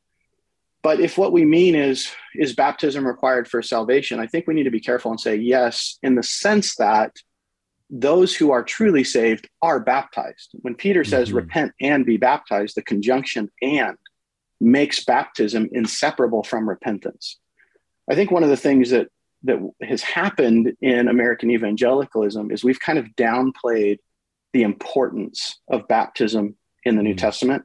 but 0.81 1.00
if 1.00 1.17
what 1.17 1.31
we 1.31 1.45
mean 1.45 1.75
is 1.75 2.09
is 2.36 2.53
baptism 2.53 3.05
required 3.05 3.48
for 3.48 3.62
salvation 3.62 4.19
i 4.19 4.27
think 4.27 4.48
we 4.48 4.53
need 4.53 4.63
to 4.63 4.71
be 4.71 4.79
careful 4.79 5.12
and 5.12 5.19
say 5.19 5.36
yes 5.36 5.98
in 6.03 6.15
the 6.15 6.24
sense 6.24 6.75
that 6.75 7.15
those 7.91 8.36
who 8.36 8.51
are 8.51 8.63
truly 8.63 9.03
saved 9.03 9.50
are 9.62 9.79
baptized 9.79 10.51
when 10.62 10.75
peter 10.75 11.03
says 11.03 11.29
mm-hmm. 11.29 11.38
repent 11.38 11.71
and 11.81 12.05
be 12.05 12.17
baptized 12.17 12.75
the 12.75 12.81
conjunction 12.81 13.50
and 13.62 13.98
makes 14.62 15.03
baptism 15.05 15.69
inseparable 15.71 16.43
from 16.43 16.67
repentance 16.67 17.39
i 18.09 18.15
think 18.15 18.31
one 18.31 18.43
of 18.43 18.50
the 18.50 18.57
things 18.57 18.89
that 18.89 19.07
that 19.43 19.59
has 19.81 20.01
happened 20.01 20.74
in 20.81 21.07
American 21.07 21.51
evangelicalism 21.51 22.51
is 22.51 22.63
we've 22.63 22.79
kind 22.79 23.00
of 23.00 23.05
downplayed 23.17 24.00
the 24.53 24.63
importance 24.63 25.59
of 25.69 25.88
baptism 25.88 26.55
in 26.83 26.95
the 26.95 27.03
New 27.03 27.12
mm-hmm. 27.12 27.17
Testament. 27.17 27.63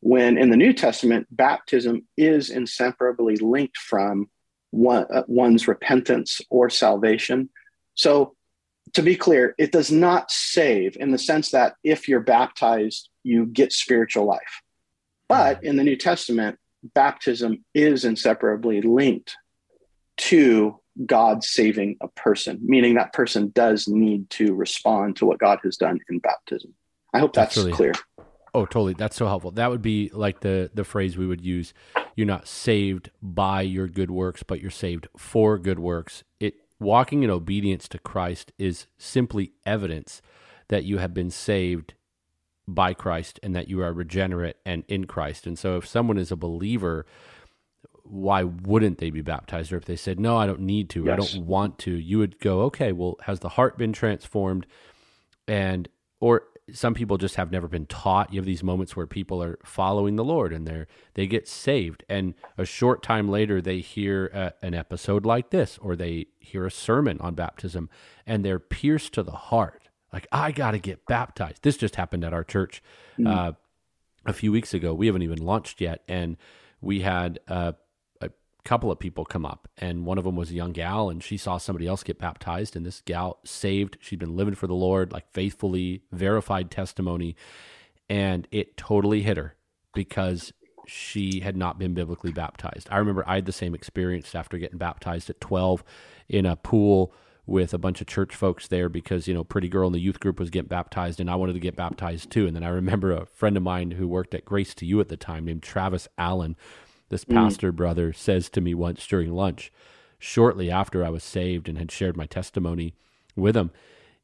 When 0.00 0.38
in 0.38 0.50
the 0.50 0.56
New 0.56 0.72
Testament, 0.72 1.26
baptism 1.30 2.06
is 2.16 2.50
inseparably 2.50 3.36
linked 3.36 3.76
from 3.76 4.30
one, 4.70 5.06
uh, 5.12 5.24
one's 5.26 5.68
repentance 5.68 6.40
or 6.48 6.70
salvation. 6.70 7.50
So, 7.94 8.34
to 8.94 9.02
be 9.02 9.14
clear, 9.14 9.54
it 9.56 9.70
does 9.70 9.92
not 9.92 10.32
save 10.32 10.96
in 10.96 11.12
the 11.12 11.18
sense 11.18 11.52
that 11.52 11.74
if 11.84 12.08
you're 12.08 12.20
baptized, 12.20 13.08
you 13.22 13.46
get 13.46 13.72
spiritual 13.72 14.24
life. 14.24 14.62
But 15.28 15.62
in 15.62 15.76
the 15.76 15.84
New 15.84 15.94
Testament, 15.94 16.58
baptism 16.82 17.64
is 17.72 18.04
inseparably 18.04 18.82
linked 18.82 19.36
to 20.16 20.80
God 21.06 21.44
saving 21.44 21.98
a 22.00 22.08
person, 22.08 22.58
meaning 22.62 22.94
that 22.94 23.12
person 23.12 23.52
does 23.54 23.86
need 23.86 24.28
to 24.30 24.54
respond 24.54 25.16
to 25.16 25.26
what 25.26 25.38
God 25.38 25.60
has 25.62 25.76
done 25.76 26.00
in 26.08 26.18
baptism. 26.18 26.74
I 27.14 27.18
hope 27.18 27.32
that's, 27.32 27.54
that's 27.54 27.64
really, 27.64 27.76
clear. 27.76 27.92
Oh, 28.54 28.66
totally. 28.66 28.94
That's 28.94 29.16
so 29.16 29.26
helpful. 29.26 29.52
That 29.52 29.70
would 29.70 29.82
be 29.82 30.10
like 30.12 30.40
the 30.40 30.70
the 30.74 30.84
phrase 30.84 31.16
we 31.16 31.26
would 31.26 31.40
use. 31.40 31.72
You're 32.16 32.26
not 32.26 32.48
saved 32.48 33.10
by 33.22 33.62
your 33.62 33.86
good 33.86 34.10
works, 34.10 34.42
but 34.42 34.60
you're 34.60 34.70
saved 34.70 35.08
for 35.16 35.58
good 35.58 35.78
works. 35.78 36.24
It 36.40 36.54
walking 36.78 37.22
in 37.22 37.30
obedience 37.30 37.88
to 37.88 37.98
Christ 37.98 38.52
is 38.58 38.86
simply 38.98 39.52
evidence 39.64 40.22
that 40.68 40.84
you 40.84 40.98
have 40.98 41.14
been 41.14 41.30
saved 41.30 41.94
by 42.66 42.94
Christ 42.94 43.38
and 43.42 43.54
that 43.54 43.68
you 43.68 43.82
are 43.82 43.92
regenerate 43.92 44.56
and 44.64 44.84
in 44.88 45.06
Christ. 45.06 45.46
And 45.46 45.58
so 45.58 45.76
if 45.76 45.86
someone 45.86 46.18
is 46.18 46.30
a 46.30 46.36
believer, 46.36 47.06
why 48.04 48.42
wouldn't 48.44 48.98
they 48.98 49.10
be 49.10 49.20
baptized? 49.20 49.72
Or 49.72 49.76
if 49.76 49.84
they 49.84 49.96
said, 49.96 50.18
"No, 50.18 50.36
I 50.36 50.46
don't 50.46 50.60
need 50.60 50.90
to. 50.90 51.04
Yes. 51.04 51.12
I 51.12 51.16
don't 51.16 51.46
want 51.46 51.78
to." 51.80 51.92
You 51.92 52.18
would 52.18 52.40
go, 52.40 52.62
"Okay, 52.62 52.92
well, 52.92 53.16
has 53.22 53.40
the 53.40 53.50
heart 53.50 53.78
been 53.78 53.92
transformed?" 53.92 54.66
And 55.46 55.88
or 56.20 56.44
some 56.72 56.94
people 56.94 57.18
just 57.18 57.36
have 57.36 57.50
never 57.50 57.68
been 57.68 57.86
taught. 57.86 58.32
You 58.32 58.40
have 58.40 58.46
these 58.46 58.62
moments 58.62 58.96
where 58.96 59.06
people 59.06 59.42
are 59.42 59.58
following 59.64 60.16
the 60.16 60.24
Lord 60.24 60.52
and 60.52 60.66
they're 60.66 60.86
they 61.14 61.26
get 61.26 61.48
saved, 61.48 62.04
and 62.08 62.34
a 62.56 62.64
short 62.64 63.02
time 63.02 63.28
later 63.28 63.60
they 63.60 63.80
hear 63.80 64.26
a, 64.26 64.52
an 64.62 64.74
episode 64.74 65.24
like 65.24 65.50
this, 65.50 65.78
or 65.80 65.96
they 65.96 66.26
hear 66.38 66.66
a 66.66 66.70
sermon 66.70 67.18
on 67.20 67.34
baptism, 67.34 67.88
and 68.26 68.44
they're 68.44 68.58
pierced 68.58 69.12
to 69.14 69.22
the 69.22 69.32
heart. 69.32 69.88
Like 70.12 70.26
I 70.32 70.52
got 70.52 70.72
to 70.72 70.78
get 70.78 71.06
baptized. 71.06 71.62
This 71.62 71.76
just 71.76 71.96
happened 71.96 72.24
at 72.24 72.32
our 72.32 72.44
church 72.44 72.82
mm. 73.18 73.28
uh, 73.28 73.52
a 74.26 74.32
few 74.32 74.52
weeks 74.52 74.74
ago. 74.74 74.92
We 74.92 75.06
haven't 75.06 75.22
even 75.22 75.38
launched 75.38 75.80
yet, 75.80 76.02
and 76.08 76.36
we 76.80 77.00
had 77.00 77.40
uh, 77.48 77.72
couple 78.64 78.90
of 78.90 78.98
people 78.98 79.24
come 79.24 79.46
up, 79.46 79.68
and 79.78 80.04
one 80.04 80.18
of 80.18 80.24
them 80.24 80.36
was 80.36 80.50
a 80.50 80.54
young 80.54 80.72
gal, 80.72 81.10
and 81.10 81.22
she 81.22 81.36
saw 81.36 81.58
somebody 81.58 81.86
else 81.86 82.02
get 82.02 82.18
baptized, 82.18 82.76
and 82.76 82.84
this 82.84 83.02
gal 83.04 83.38
saved. 83.44 83.98
She'd 84.00 84.18
been 84.18 84.36
living 84.36 84.54
for 84.54 84.66
the 84.66 84.74
Lord, 84.74 85.12
like 85.12 85.30
faithfully, 85.32 86.02
verified 86.12 86.70
testimony, 86.70 87.36
and 88.08 88.46
it 88.50 88.76
totally 88.76 89.22
hit 89.22 89.36
her 89.36 89.56
because 89.94 90.52
she 90.86 91.40
had 91.40 91.56
not 91.56 91.78
been 91.78 91.94
biblically 91.94 92.32
baptized. 92.32 92.88
I 92.90 92.98
remember 92.98 93.24
I 93.26 93.36
had 93.36 93.46
the 93.46 93.52
same 93.52 93.74
experience 93.74 94.34
after 94.34 94.58
getting 94.58 94.78
baptized 94.78 95.30
at 95.30 95.40
12 95.40 95.84
in 96.28 96.46
a 96.46 96.56
pool 96.56 97.12
with 97.46 97.74
a 97.74 97.78
bunch 97.78 98.00
of 98.00 98.06
church 98.06 98.34
folks 98.34 98.68
there 98.68 98.88
because 98.88 99.26
you 99.26 99.34
know 99.34 99.42
pretty 99.42 99.68
girl 99.68 99.88
in 99.88 99.92
the 99.92 100.00
youth 100.00 100.20
group 100.20 100.38
was 100.38 100.50
getting 100.50 100.68
baptized 100.68 101.18
and 101.18 101.28
i 101.28 101.34
wanted 101.34 101.52
to 101.52 101.58
get 101.58 101.74
baptized 101.74 102.30
too 102.30 102.46
and 102.46 102.54
then 102.54 102.62
i 102.62 102.68
remember 102.68 103.10
a 103.10 103.26
friend 103.26 103.56
of 103.56 103.62
mine 103.62 103.90
who 103.92 104.06
worked 104.06 104.34
at 104.34 104.44
grace 104.44 104.72
to 104.72 104.86
you 104.86 105.00
at 105.00 105.08
the 105.08 105.16
time 105.16 105.46
named 105.46 105.62
travis 105.62 106.06
allen 106.16 106.56
this 107.10 107.24
mm. 107.24 107.34
pastor 107.34 107.70
brother 107.70 108.12
says 108.12 108.48
to 108.50 108.60
me 108.60 108.74
once 108.74 109.06
during 109.06 109.32
lunch, 109.32 109.70
shortly 110.18 110.70
after 110.70 111.04
I 111.04 111.10
was 111.10 111.22
saved 111.22 111.68
and 111.68 111.76
had 111.76 111.90
shared 111.90 112.16
my 112.16 112.26
testimony 112.26 112.94
with 113.36 113.56
him. 113.56 113.70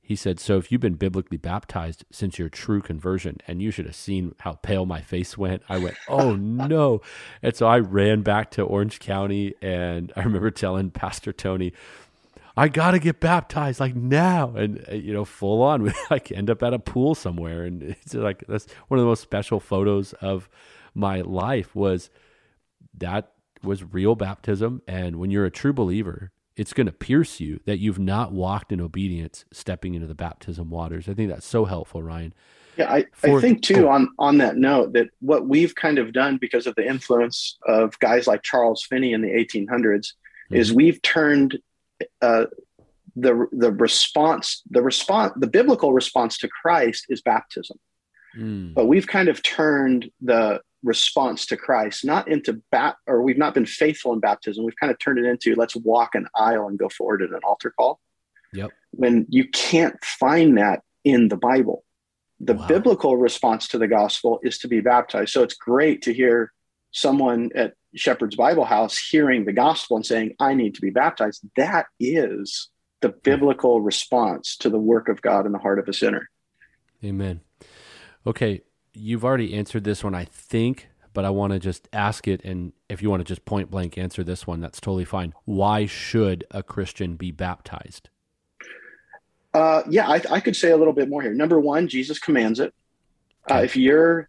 He 0.00 0.14
said, 0.14 0.38
So 0.38 0.56
if 0.56 0.70
you've 0.70 0.80
been 0.80 0.94
biblically 0.94 1.36
baptized 1.36 2.04
since 2.12 2.38
your 2.38 2.48
true 2.48 2.80
conversion, 2.80 3.38
and 3.48 3.60
you 3.60 3.72
should 3.72 3.86
have 3.86 3.96
seen 3.96 4.36
how 4.40 4.52
pale 4.52 4.86
my 4.86 5.00
face 5.00 5.36
went, 5.36 5.62
I 5.68 5.78
went, 5.78 5.96
Oh 6.08 6.36
no. 6.36 7.02
And 7.42 7.56
so 7.56 7.66
I 7.66 7.80
ran 7.80 8.22
back 8.22 8.52
to 8.52 8.62
Orange 8.62 9.00
County, 9.00 9.54
and 9.60 10.12
I 10.16 10.22
remember 10.22 10.50
telling 10.52 10.90
Pastor 10.90 11.32
Tony, 11.32 11.72
I 12.56 12.68
got 12.68 12.92
to 12.92 12.98
get 12.98 13.20
baptized 13.20 13.80
like 13.80 13.96
now. 13.96 14.54
And, 14.54 14.84
uh, 14.88 14.94
you 14.94 15.12
know, 15.12 15.24
full 15.24 15.60
on, 15.60 15.82
we 15.82 15.92
like 16.08 16.30
end 16.30 16.50
up 16.50 16.62
at 16.62 16.72
a 16.72 16.78
pool 16.78 17.16
somewhere. 17.16 17.64
And 17.64 17.82
it's 17.82 18.14
like, 18.14 18.44
that's 18.46 18.66
one 18.86 18.98
of 18.98 19.02
the 19.02 19.08
most 19.08 19.22
special 19.22 19.58
photos 19.58 20.12
of 20.14 20.48
my 20.94 21.20
life 21.20 21.74
was 21.74 22.10
that 22.98 23.32
was 23.62 23.82
real 23.84 24.14
baptism. 24.14 24.82
And 24.86 25.16
when 25.16 25.30
you're 25.30 25.44
a 25.44 25.50
true 25.50 25.72
believer, 25.72 26.32
it's 26.56 26.72
going 26.72 26.86
to 26.86 26.92
pierce 26.92 27.38
you 27.38 27.60
that 27.66 27.78
you've 27.78 27.98
not 27.98 28.32
walked 28.32 28.72
in 28.72 28.80
obedience 28.80 29.44
stepping 29.52 29.94
into 29.94 30.06
the 30.06 30.14
baptism 30.14 30.70
waters. 30.70 31.08
I 31.08 31.14
think 31.14 31.30
that's 31.30 31.46
so 31.46 31.66
helpful, 31.66 32.02
Ryan. 32.02 32.32
Yeah, 32.76 32.92
I, 32.92 33.06
For, 33.12 33.38
I 33.38 33.40
think 33.40 33.62
too 33.62 33.86
oh, 33.86 33.90
on 33.90 34.08
on 34.18 34.38
that 34.38 34.56
note 34.56 34.92
that 34.92 35.08
what 35.20 35.46
we've 35.46 35.74
kind 35.74 35.98
of 35.98 36.12
done 36.12 36.36
because 36.36 36.66
of 36.66 36.74
the 36.74 36.86
influence 36.86 37.58
of 37.66 37.98
guys 38.00 38.26
like 38.26 38.42
Charles 38.42 38.84
Finney 38.84 39.12
in 39.12 39.22
the 39.22 39.28
1800s 39.28 39.66
mm-hmm. 39.66 40.54
is 40.54 40.72
we've 40.72 41.00
turned 41.00 41.58
uh, 42.20 42.46
the 43.16 43.46
the 43.52 43.72
response 43.72 44.62
the 44.70 44.82
response 44.82 45.32
the 45.36 45.46
biblical 45.46 45.94
response 45.94 46.36
to 46.38 46.48
Christ 46.48 47.06
is 47.08 47.22
baptism, 47.22 47.78
mm. 48.36 48.74
but 48.74 48.86
we've 48.86 49.06
kind 49.06 49.28
of 49.28 49.42
turned 49.42 50.10
the 50.20 50.60
response 50.82 51.46
to 51.46 51.56
Christ, 51.56 52.04
not 52.04 52.28
into 52.28 52.62
bat, 52.70 52.96
or 53.06 53.22
we've 53.22 53.38
not 53.38 53.54
been 53.54 53.66
faithful 53.66 54.12
in 54.12 54.20
baptism. 54.20 54.64
We've 54.64 54.76
kind 54.76 54.90
of 54.90 54.98
turned 54.98 55.18
it 55.18 55.24
into 55.24 55.54
let's 55.54 55.76
walk 55.76 56.14
an 56.14 56.26
aisle 56.34 56.68
and 56.68 56.78
go 56.78 56.88
forward 56.88 57.22
at 57.22 57.30
an 57.30 57.40
altar 57.44 57.72
call. 57.76 58.00
Yep. 58.52 58.70
When 58.92 59.26
you 59.28 59.48
can't 59.48 60.02
find 60.04 60.58
that 60.58 60.82
in 61.04 61.28
the 61.28 61.36
Bible, 61.36 61.84
the 62.40 62.54
wow. 62.54 62.66
biblical 62.66 63.16
response 63.16 63.68
to 63.68 63.78
the 63.78 63.88
gospel 63.88 64.40
is 64.42 64.58
to 64.58 64.68
be 64.68 64.80
baptized. 64.80 65.32
So 65.32 65.42
it's 65.42 65.54
great 65.54 66.02
to 66.02 66.12
hear 66.12 66.52
someone 66.90 67.50
at 67.54 67.74
Shepherd's 67.94 68.36
Bible 68.36 68.64
House 68.64 68.98
hearing 68.98 69.44
the 69.44 69.52
gospel 69.52 69.96
and 69.96 70.06
saying, 70.06 70.34
I 70.38 70.54
need 70.54 70.74
to 70.74 70.80
be 70.80 70.90
baptized. 70.90 71.42
That 71.56 71.86
is 71.98 72.68
the 73.00 73.08
hmm. 73.08 73.18
biblical 73.22 73.80
response 73.80 74.56
to 74.58 74.70
the 74.70 74.78
work 74.78 75.08
of 75.08 75.22
God 75.22 75.46
in 75.46 75.52
the 75.52 75.58
heart 75.58 75.78
of 75.78 75.88
a 75.88 75.92
sinner. 75.92 76.28
Amen. 77.04 77.40
Okay, 78.26 78.62
you've 78.96 79.24
already 79.24 79.54
answered 79.54 79.84
this 79.84 80.02
one, 80.02 80.14
I 80.14 80.24
think, 80.24 80.88
but 81.12 81.24
I 81.24 81.30
want 81.30 81.52
to 81.52 81.58
just 81.58 81.88
ask 81.92 82.26
it. 82.26 82.42
And 82.44 82.72
if 82.88 83.02
you 83.02 83.10
want 83.10 83.20
to 83.20 83.24
just 83.24 83.44
point 83.44 83.70
blank 83.70 83.98
answer 83.98 84.24
this 84.24 84.46
one, 84.46 84.60
that's 84.60 84.80
totally 84.80 85.04
fine. 85.04 85.34
Why 85.44 85.86
should 85.86 86.44
a 86.50 86.62
Christian 86.62 87.16
be 87.16 87.30
baptized? 87.30 88.08
Uh, 89.54 89.82
yeah, 89.88 90.08
I, 90.08 90.20
I, 90.30 90.40
could 90.40 90.54
say 90.54 90.70
a 90.70 90.76
little 90.76 90.92
bit 90.92 91.08
more 91.08 91.22
here. 91.22 91.32
Number 91.32 91.58
one, 91.58 91.88
Jesus 91.88 92.18
commands 92.18 92.60
it. 92.60 92.74
Uh. 93.48 93.54
Uh, 93.54 93.62
if 93.62 93.76
you're 93.76 94.28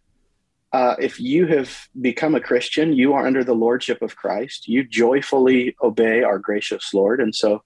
uh, 0.72 0.94
if 0.98 1.18
you 1.18 1.46
have 1.46 1.88
become 2.00 2.34
a 2.34 2.40
Christian, 2.40 2.92
you 2.92 3.14
are 3.14 3.26
under 3.26 3.42
the 3.42 3.54
lordship 3.54 4.02
of 4.02 4.16
Christ. 4.16 4.68
You 4.68 4.84
joyfully 4.84 5.74
obey 5.82 6.22
our 6.22 6.38
gracious 6.38 6.92
Lord, 6.92 7.20
and 7.20 7.34
so 7.34 7.62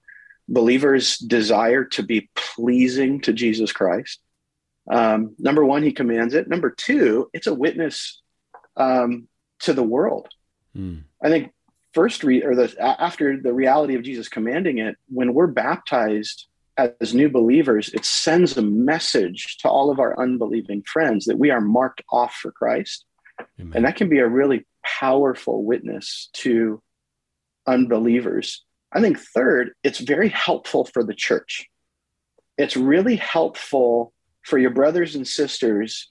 believers 0.49 1.19
desire 1.19 1.85
to 1.85 2.03
be 2.03 2.29
pleasing 2.35 3.21
to 3.23 3.33
Jesus 3.33 3.73
Christ. 3.73 4.21
Um, 4.91 5.35
number 5.39 5.65
one, 5.65 5.83
he 5.83 5.93
commands 5.93 6.35
it. 6.35 6.49
Number 6.49 6.71
two, 6.71 7.31
it's 7.33 7.47
a 7.47 7.55
witness 7.55 8.21
um, 8.77 9.29
to 9.61 9.73
the 9.73 9.83
world. 9.83 10.29
Mm. 10.77 11.05
I 11.23 11.29
think 11.29 11.53
first 11.95 12.25
re- 12.25 12.43
or 12.43 12.55
the 12.55 12.75
after 12.81 13.41
the 13.41 13.53
reality 13.53 13.95
of 13.95 14.03
Jesus 14.03 14.29
commanding 14.29 14.79
it, 14.79 14.97
when 15.09 15.35
we're 15.35 15.47
baptized 15.47 16.47
as 16.77 17.15
new 17.15 17.29
believers, 17.29 17.91
it 17.91 18.05
sends 18.05 18.57
a 18.57 18.63
message 18.63 19.59
to 19.59 19.69
all 19.69 19.91
of 19.91 20.01
our 20.01 20.19
unbelieving 20.19 20.83
friends 20.83 21.27
that 21.27 21.39
we 21.39 21.51
are 21.51 21.61
marked 21.61 22.03
off 22.11 22.35
for 22.35 22.51
Christ, 22.51 23.05
Amen. 23.61 23.73
and 23.75 23.85
that 23.85 23.97
can 23.97 24.09
be 24.09 24.19
a 24.19 24.27
really 24.27 24.67
powerful 24.83 25.65
witness 25.65 26.31
to 26.35 26.83
unbelievers. 27.67 28.65
I 28.93 29.01
think 29.01 29.19
third, 29.19 29.73
it's 29.83 29.99
very 29.99 30.29
helpful 30.29 30.85
for 30.85 31.05
the 31.05 31.15
church. 31.15 31.69
It's 32.59 32.77
really 32.77 33.17
helpful 33.17 34.13
for 34.43 34.59
your 34.59 34.71
brothers 34.71 35.15
and 35.15 35.27
sisters 35.27 36.11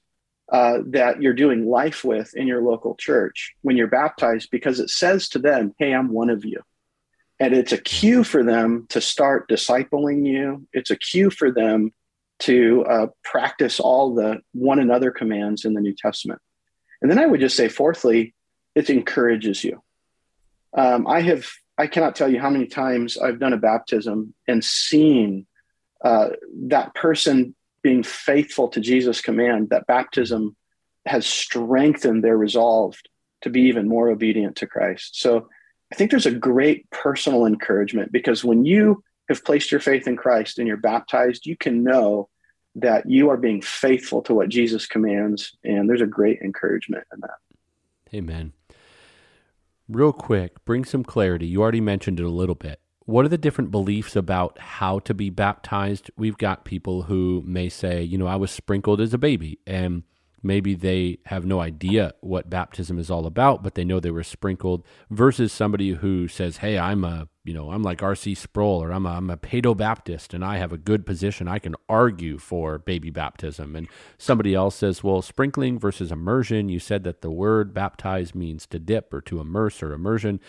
uh, 0.52 0.80
that 0.88 1.22
you're 1.22 1.34
doing 1.34 1.66
life 1.66 2.04
with 2.04 2.36
in 2.36 2.48
your 2.48 2.62
local 2.62 2.96
church 2.96 3.54
when 3.62 3.78
you're 3.78 3.88
baptized 3.88 4.50
because 4.52 4.80
it 4.80 4.90
says 4.90 5.30
to 5.30 5.40
them, 5.40 5.74
Hey, 5.80 5.94
I'm 5.94 6.12
one 6.12 6.30
of 6.30 6.44
you. 6.44 6.62
And 7.40 7.54
it's 7.54 7.72
a 7.72 7.78
cue 7.78 8.24
for 8.24 8.44
them 8.44 8.86
to 8.90 9.02
start 9.02 9.50
discipling 9.50 10.28
you. 10.28 10.68
It's 10.74 10.92
a 10.92 10.96
cue 10.96 11.30
for 11.30 11.52
them 11.52 11.92
to 12.40 12.86
uh, 12.86 13.08
practice 13.24 13.80
all 13.80 14.14
the 14.14 14.42
one 14.54 14.80
another 14.80 15.10
commands 15.10 15.64
in 15.64 15.74
the 15.74 15.82
New 15.82 15.96
Testament. 15.96 16.42
And 17.02 17.10
then 17.10 17.18
I 17.18 17.26
would 17.26 17.40
just 17.40 17.56
say, 17.56 17.68
fourthly, 17.68 18.36
it 18.76 18.90
encourages 18.90 19.64
you. 19.64 19.82
Um, 20.78 21.08
I 21.08 21.22
have, 21.22 21.48
I 21.78 21.88
cannot 21.88 22.16
tell 22.16 22.32
you 22.32 22.40
how 22.40 22.50
many 22.50 22.68
times 22.68 23.18
I've 23.18 23.40
done 23.40 23.54
a 23.54 23.58
baptism 23.58 24.34
and 24.48 24.64
seen 24.64 25.48
uh, 26.04 26.30
that 26.68 26.94
person 26.94 27.56
being 27.84 28.04
faithful 28.04 28.68
to 28.70 28.80
Jesus' 28.80 29.22
command, 29.22 29.70
that 29.70 29.88
baptism 29.88 30.56
has 31.06 31.26
strengthened 31.26 32.24
their 32.24 32.38
resolve 32.38 32.96
to 33.42 33.50
be 33.50 33.62
even 33.62 33.88
more 33.88 34.10
obedient 34.10 34.56
to 34.58 34.68
Christ. 34.68 35.20
So 35.20 35.50
I 35.92 35.96
think 35.96 36.12
there's 36.12 36.26
a 36.26 36.32
great 36.32 36.90
personal 36.92 37.46
encouragement 37.46 38.12
because 38.12 38.44
when 38.44 38.66
you 38.66 39.04
have 39.30 39.44
placed 39.44 39.72
your 39.72 39.80
faith 39.80 40.08
in 40.08 40.16
Christ 40.16 40.60
and 40.60 40.68
you're 40.68 40.78
baptized, 40.78 41.46
you 41.46 41.58
can 41.58 41.84
know 41.84 42.30
that 42.76 43.10
you 43.10 43.30
are 43.30 43.38
being 43.38 43.62
faithful 43.62 44.22
to 44.24 44.34
what 44.34 44.50
Jesus 44.50 44.86
commands. 44.86 45.58
And 45.64 45.90
there's 45.90 46.02
a 46.02 46.08
great 46.08 46.40
encouragement 46.42 47.06
in 47.14 47.20
that. 47.22 48.16
Amen. 48.16 48.54
Real 49.90 50.14
quick, 50.14 50.64
bring 50.64 50.86
some 50.86 51.04
clarity. 51.04 51.48
You 51.48 51.62
already 51.62 51.82
mentioned 51.82 52.20
it 52.20 52.26
a 52.26 52.30
little 52.30 52.56
bit 52.56 52.80
what 53.12 53.26
are 53.26 53.30
the 53.30 53.38
different 53.38 53.72
beliefs 53.72 54.16
about 54.16 54.58
how 54.58 55.00
to 55.00 55.14
be 55.14 55.30
baptized? 55.30 56.10
We've 56.18 56.38
got 56.38 56.66
people 56.66 57.04
who 57.04 57.44
may 57.46 57.68
say, 57.68 58.02
you 58.02 58.18
know, 58.18 58.28
I 58.28 58.38
was 58.38 58.52
sprinkled 58.52 59.02
as 59.02 59.14
a 59.14 59.18
baby 59.18 59.60
and 59.68 60.04
maybe 60.44 60.76
they 60.76 61.20
have 61.26 61.46
no 61.46 61.60
idea 61.60 62.14
what 62.22 62.50
baptism 62.50 62.98
is 62.98 63.12
all 63.12 63.26
about, 63.26 63.64
but 63.64 63.76
they 63.76 63.84
know 63.84 64.00
they 64.00 64.12
were 64.12 64.24
sprinkled 64.24 64.84
versus 65.10 65.54
somebody 65.54 65.92
who 65.92 66.28
says, 66.28 66.58
Hey, 66.58 66.78
I'm 66.78 67.04
a, 67.04 67.28
you 67.44 67.54
know, 67.54 67.72
I'm 67.72 67.84
like 67.84 68.02
R.C. 68.02 68.36
Sproul 68.36 68.84
or 68.84 68.92
I'm 68.92 69.06
a, 69.06 69.12
I'm 69.12 69.30
a 69.30 69.38
Paedo 69.38 69.76
Baptist 69.76 70.34
and 70.34 70.44
I 70.44 70.58
have 70.58 70.72
a 70.72 70.78
good 70.78 71.06
position. 71.06 71.48
I 71.48 71.60
can 71.60 71.76
argue 71.88 72.38
for 72.38 72.78
baby 72.78 73.10
baptism. 73.10 73.76
And 73.76 73.88
somebody 74.18 74.56
else 74.56 74.76
says, 74.76 75.04
Well, 75.04 75.22
sprinkling 75.22 75.80
versus 75.80 76.12
immersion, 76.12 76.70
you 76.70 76.80
said 76.80 77.04
that 77.04 77.22
the 77.22 77.32
word 77.32 77.74
baptize 77.74 78.34
means 78.34 78.66
to 78.68 78.80
dip 78.80 79.14
or 79.14 79.22
to 79.22 79.40
immerse 79.40 79.84
or 79.84 79.94
immersion. 79.94 80.40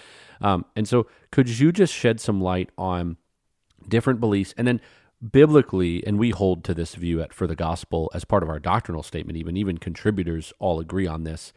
Um, 0.41 0.65
and 0.75 0.89
so 0.89 1.07
could 1.31 1.49
you 1.49 1.73
just 1.73 1.95
shed 1.95 2.21
some 2.21 2.41
light 2.41 2.71
on 2.79 3.17
different 3.89 4.21
beliefs 4.21 4.55
and 4.57 4.67
then 4.67 4.81
biblically, 5.31 6.05
and 6.07 6.19
we 6.19 6.31
hold 6.31 6.65
to 6.65 6.75
this 6.75 6.95
view 6.95 7.23
at 7.23 7.33
for 7.33 7.47
the 7.47 7.57
gospel 7.57 8.11
as 8.15 8.25
part 8.25 8.43
of 8.43 8.49
our 8.49 8.59
doctrinal 8.59 9.03
statement, 9.03 9.39
even 9.39 9.57
even 9.57 9.79
contributors 9.79 10.53
all 10.59 10.81
agree 10.81 11.07
on 11.07 11.25
this. 11.25 11.53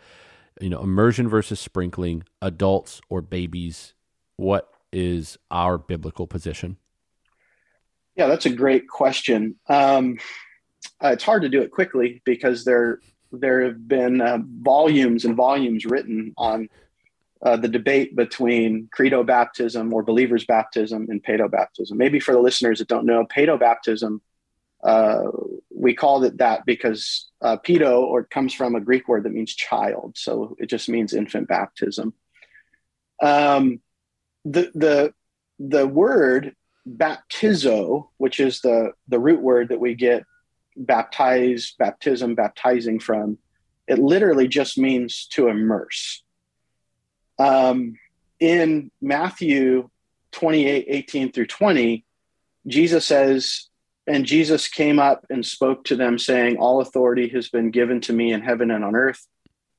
You 0.62 0.70
know, 0.70 0.82
immersion 0.82 1.28
versus 1.28 1.60
sprinkling, 1.60 2.24
adults 2.42 3.02
or 3.10 3.22
babies, 3.22 3.94
what 4.38 4.72
is 4.94 5.38
our 5.52 5.78
biblical 5.78 6.28
position? 6.28 6.78
Yeah, 8.16 8.28
that's 8.28 8.46
a 8.46 8.50
great 8.50 8.88
question. 8.88 9.56
Um, 9.68 10.20
uh, 11.04 11.10
it's 11.10 11.24
hard 11.24 11.42
to 11.42 11.50
do 11.50 11.62
it 11.62 11.72
quickly 11.72 12.22
because 12.24 12.64
there 12.64 13.00
there 13.32 13.64
have 13.66 13.88
been 13.88 14.22
uh, 14.22 14.38
volumes 14.62 15.26
and 15.26 15.36
volumes 15.36 15.86
written 15.86 16.34
on 16.38 16.70
uh, 17.42 17.58
the 17.58 17.68
debate 17.68 18.16
between 18.16 18.90
credo 18.92 19.24
baptism 19.24 19.94
or 19.94 20.04
believers 20.04 20.46
baptism 20.46 21.08
and 21.10 21.24
paedo 21.24 21.50
baptism. 21.50 21.98
Maybe 21.98 22.20
for 22.20 22.32
the 22.32 22.40
listeners 22.40 22.80
that 22.80 22.88
don't 22.88 23.06
know, 23.06 23.26
paedo 23.26 23.60
baptism, 23.60 24.22
uh, 24.84 25.24
we 25.74 25.94
called 25.94 26.26
it 26.26 26.38
that 26.38 26.66
because 26.66 27.30
uh, 27.42 27.58
pedo 27.58 28.02
or 28.04 28.22
it 28.22 28.30
comes 28.30 28.54
from 28.54 28.76
a 28.76 28.82
Greek 28.82 29.08
word 29.08 29.24
that 29.24 29.34
means 29.34 29.54
child, 29.54 30.14
so 30.16 30.56
it 30.60 30.68
just 30.68 30.88
means 30.90 31.14
infant 31.14 31.48
baptism. 31.48 32.14
Um, 33.22 33.82
the 34.44 34.72
the 34.76 35.14
the 35.60 35.88
word 35.88 36.56
baptizo, 36.88 38.10
which 38.18 38.40
is 38.40 38.62
the 38.62 38.92
the 39.08 39.20
root 39.20 39.42
word 39.42 39.70
that 39.70 39.80
we 39.80 39.96
get 39.96 40.24
baptize, 40.78 41.74
baptism, 41.80 42.36
baptizing 42.36 43.00
from, 43.00 43.38
it 43.88 44.00
literally 44.00 44.48
just 44.48 44.78
means 44.78 45.28
to 45.32 45.48
immerse. 45.48 46.24
Um, 47.38 47.98
in 48.40 48.92
Matthew 49.02 49.90
28 50.32 50.86
18 50.88 51.32
through 51.32 51.48
20, 51.48 52.06
Jesus 52.68 53.06
says, 53.06 53.70
And 54.08 54.26
Jesus 54.26 54.68
came 54.68 55.00
up 55.00 55.26
and 55.30 55.46
spoke 55.46 55.84
to 55.86 55.96
them, 55.96 56.20
saying, 56.20 56.58
All 56.58 56.82
authority 56.82 57.30
has 57.30 57.50
been 57.50 57.72
given 57.72 58.02
to 58.02 58.14
me 58.14 58.34
in 58.34 58.42
heaven 58.42 58.72
and 58.72 58.84
on 58.84 58.96
earth. 58.96 59.26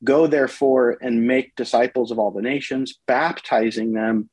Go 0.04 0.26
therefore 0.26 0.98
and 1.00 1.26
make 1.26 1.56
disciples 1.56 2.10
of 2.10 2.18
all 2.18 2.30
the 2.30 2.42
nations, 2.42 2.98
baptizing 3.06 3.92
them 3.92 4.30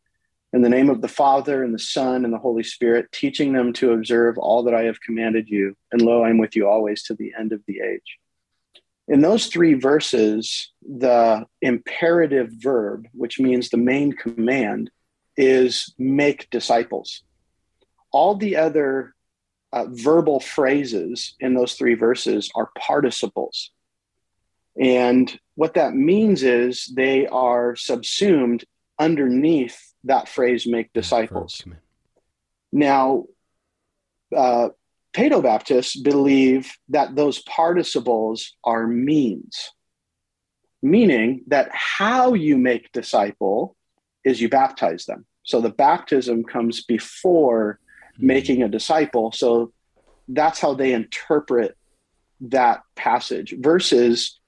in 0.51 0.61
the 0.61 0.69
name 0.69 0.89
of 0.89 1.01
the 1.01 1.07
Father 1.07 1.63
and 1.63 1.73
the 1.73 1.79
Son 1.79 2.25
and 2.25 2.33
the 2.33 2.37
Holy 2.37 2.63
Spirit, 2.63 3.11
teaching 3.11 3.53
them 3.53 3.73
to 3.73 3.91
observe 3.91 4.37
all 4.37 4.63
that 4.63 4.75
I 4.75 4.83
have 4.83 5.01
commanded 5.01 5.49
you. 5.49 5.75
And 5.91 6.01
lo, 6.01 6.23
I'm 6.23 6.37
with 6.37 6.55
you 6.55 6.67
always 6.67 7.03
to 7.03 7.15
the 7.15 7.33
end 7.37 7.53
of 7.53 7.61
the 7.65 7.79
age 7.79 8.19
in 9.07 9.21
those 9.21 9.47
three 9.47 9.73
verses, 9.73 10.71
the 10.81 11.45
imperative 11.61 12.49
verb, 12.51 13.07
which 13.13 13.39
means 13.39 13.69
the 13.69 13.77
main 13.77 14.13
command, 14.13 14.89
is 15.35 15.93
make 15.97 16.49
disciples. 16.49 17.23
All 18.11 18.35
the 18.35 18.55
other 18.55 19.13
uh, 19.73 19.85
verbal 19.89 20.39
phrases 20.39 21.35
in 21.39 21.53
those 21.53 21.73
three 21.73 21.95
verses 21.95 22.49
are 22.55 22.69
participles. 22.77 23.71
And 24.79 25.37
what 25.55 25.73
that 25.73 25.93
means 25.93 26.43
is 26.43 26.91
they 26.95 27.27
are 27.27 27.75
subsumed 27.75 28.63
underneath 28.99 29.93
that 30.05 30.29
phrase, 30.29 30.65
make 30.67 30.93
disciples. 30.93 31.63
Now, 32.71 33.25
uh, 34.35 34.69
Paedobaptists 35.13 36.01
believe 36.03 36.71
that 36.89 37.15
those 37.15 37.41
participles 37.43 38.55
are 38.63 38.87
means, 38.87 39.71
meaning 40.81 41.43
that 41.47 41.69
how 41.71 42.33
you 42.33 42.57
make 42.57 42.91
disciple 42.91 43.75
is 44.23 44.41
you 44.41 44.49
baptize 44.49 45.05
them. 45.05 45.25
So 45.43 45.61
the 45.61 45.69
baptism 45.69 46.43
comes 46.43 46.83
before 46.83 47.79
mm-hmm. 48.15 48.27
making 48.27 48.63
a 48.63 48.69
disciple. 48.69 49.31
So 49.31 49.71
that's 50.27 50.59
how 50.59 50.73
they 50.73 50.93
interpret 50.93 51.77
that 52.41 52.81
passage 52.95 53.55
versus 53.59 54.39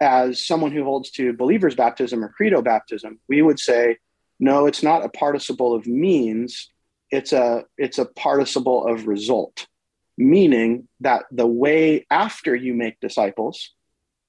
as 0.00 0.44
someone 0.44 0.72
who 0.72 0.84
holds 0.84 1.10
to 1.12 1.32
believers 1.32 1.74
baptism 1.74 2.24
or 2.24 2.28
credo 2.28 2.62
baptism 2.62 3.18
we 3.28 3.42
would 3.42 3.58
say 3.58 3.96
no 4.40 4.66
it's 4.66 4.82
not 4.82 5.04
a 5.04 5.08
participle 5.10 5.74
of 5.74 5.86
means 5.86 6.70
it's 7.10 7.32
a 7.32 7.64
it's 7.76 7.98
a 7.98 8.06
participle 8.06 8.86
of 8.86 9.06
result 9.06 9.66
meaning 10.16 10.88
that 11.00 11.24
the 11.30 11.46
way 11.46 12.06
after 12.10 12.54
you 12.54 12.74
make 12.74 13.00
disciples, 13.00 13.70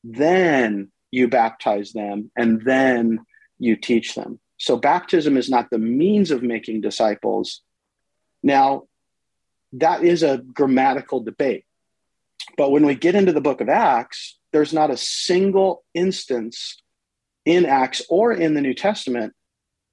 then 0.03 0.91
you 1.11 1.27
baptize 1.27 1.91
them 1.93 2.31
and 2.35 2.61
then 2.63 3.19
you 3.59 3.75
teach 3.75 4.15
them. 4.15 4.39
So 4.57 4.77
baptism 4.77 5.37
is 5.37 5.49
not 5.49 5.69
the 5.69 5.77
means 5.77 6.31
of 6.31 6.43
making 6.43 6.81
disciples. 6.81 7.61
Now, 8.41 8.83
that 9.73 10.03
is 10.03 10.23
a 10.23 10.37
grammatical 10.37 11.19
debate. 11.19 11.65
But 12.57 12.71
when 12.71 12.85
we 12.85 12.95
get 12.95 13.15
into 13.15 13.33
the 13.33 13.41
book 13.41 13.61
of 13.61 13.69
Acts, 13.69 14.37
there's 14.51 14.73
not 14.73 14.91
a 14.91 14.97
single 14.97 15.83
instance 15.93 16.81
in 17.43 17.65
Acts 17.65 18.01
or 18.09 18.31
in 18.31 18.53
the 18.53 18.61
New 18.61 18.73
Testament 18.73 19.33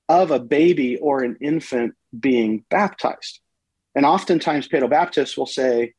of 0.09 0.31
a 0.31 0.39
baby 0.39 0.97
or 0.97 1.23
an 1.23 1.37
infant 1.41 1.95
being 2.19 2.65
baptized. 2.71 3.41
And 3.95 4.07
oftentimes, 4.07 4.69
Paedobaptists 4.69 5.37
will 5.37 5.47
say, 5.47 5.95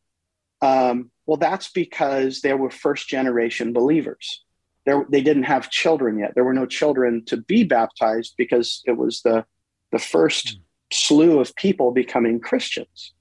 um, 0.61 1.11
well, 1.25 1.37
that's 1.37 1.71
because 1.71 2.41
they 2.41 2.53
were 2.53 2.69
first 2.69 3.07
generation 3.07 3.73
believers. 3.73 4.43
There, 4.85 5.05
they 5.09 5.21
didn't 5.21 5.43
have 5.43 5.69
children 5.69 6.17
yet. 6.19 6.33
There 6.35 6.43
were 6.43 6.53
no 6.53 6.65
children 6.65 7.23
to 7.25 7.37
be 7.37 7.63
baptized 7.63 8.33
because 8.37 8.81
it 8.85 8.97
was 8.97 9.21
the, 9.21 9.45
the 9.91 9.99
first 9.99 10.45
mm. 10.47 10.59
slew 10.91 11.39
of 11.39 11.55
people 11.55 11.91
becoming 11.91 12.39
Christians. 12.39 13.13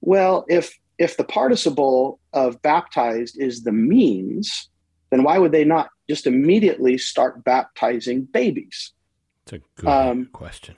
Well, 0.00 0.44
if, 0.48 0.76
if 0.98 1.16
the 1.16 1.24
participle 1.24 2.20
of 2.32 2.60
baptized 2.62 3.40
is 3.40 3.62
the 3.62 3.72
means, 3.72 4.68
then 5.10 5.22
why 5.22 5.38
would 5.38 5.52
they 5.52 5.64
not 5.64 5.88
just 6.08 6.26
immediately 6.26 6.98
start 6.98 7.44
baptizing 7.44 8.24
babies? 8.24 8.92
It's 9.44 9.52
a 9.54 9.60
good 9.76 9.88
um, 9.88 10.28
question 10.32 10.76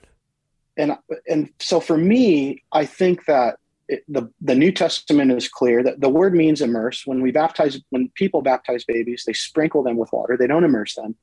and 0.77 0.97
and 1.27 1.49
so 1.59 1.79
for 1.79 1.97
me, 1.97 2.63
I 2.71 2.85
think 2.85 3.25
that 3.25 3.57
it, 3.87 4.03
the 4.07 4.31
the 4.41 4.55
New 4.55 4.71
Testament 4.71 5.31
is 5.31 5.47
clear 5.47 5.83
that 5.83 5.99
the 6.01 6.09
word 6.09 6.33
means 6.33 6.61
immerse. 6.61 7.05
When 7.05 7.21
we 7.21 7.31
baptize, 7.31 7.79
when 7.89 8.09
people 8.15 8.41
baptize 8.41 8.83
babies, 8.83 9.23
they 9.25 9.33
sprinkle 9.33 9.83
them 9.83 9.97
with 9.97 10.11
water. 10.11 10.37
They 10.37 10.47
don't 10.47 10.63
immerse 10.63 10.95
them. 10.95 11.15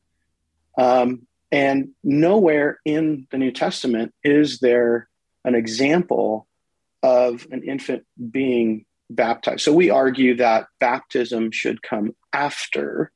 Um, 0.76 1.26
and 1.52 1.90
nowhere 2.02 2.80
in 2.84 3.28
the 3.30 3.38
New 3.38 3.52
Testament 3.52 4.12
is 4.24 4.58
there 4.58 5.08
an 5.44 5.54
example 5.54 6.48
of 7.02 7.46
an 7.52 7.62
infant 7.62 8.04
being 8.30 8.86
baptized. 9.10 9.60
So 9.60 9.72
we 9.72 9.90
argue 9.90 10.36
that 10.36 10.66
baptism 10.80 11.52
should 11.52 11.82
come 11.82 12.16
after 12.32 13.12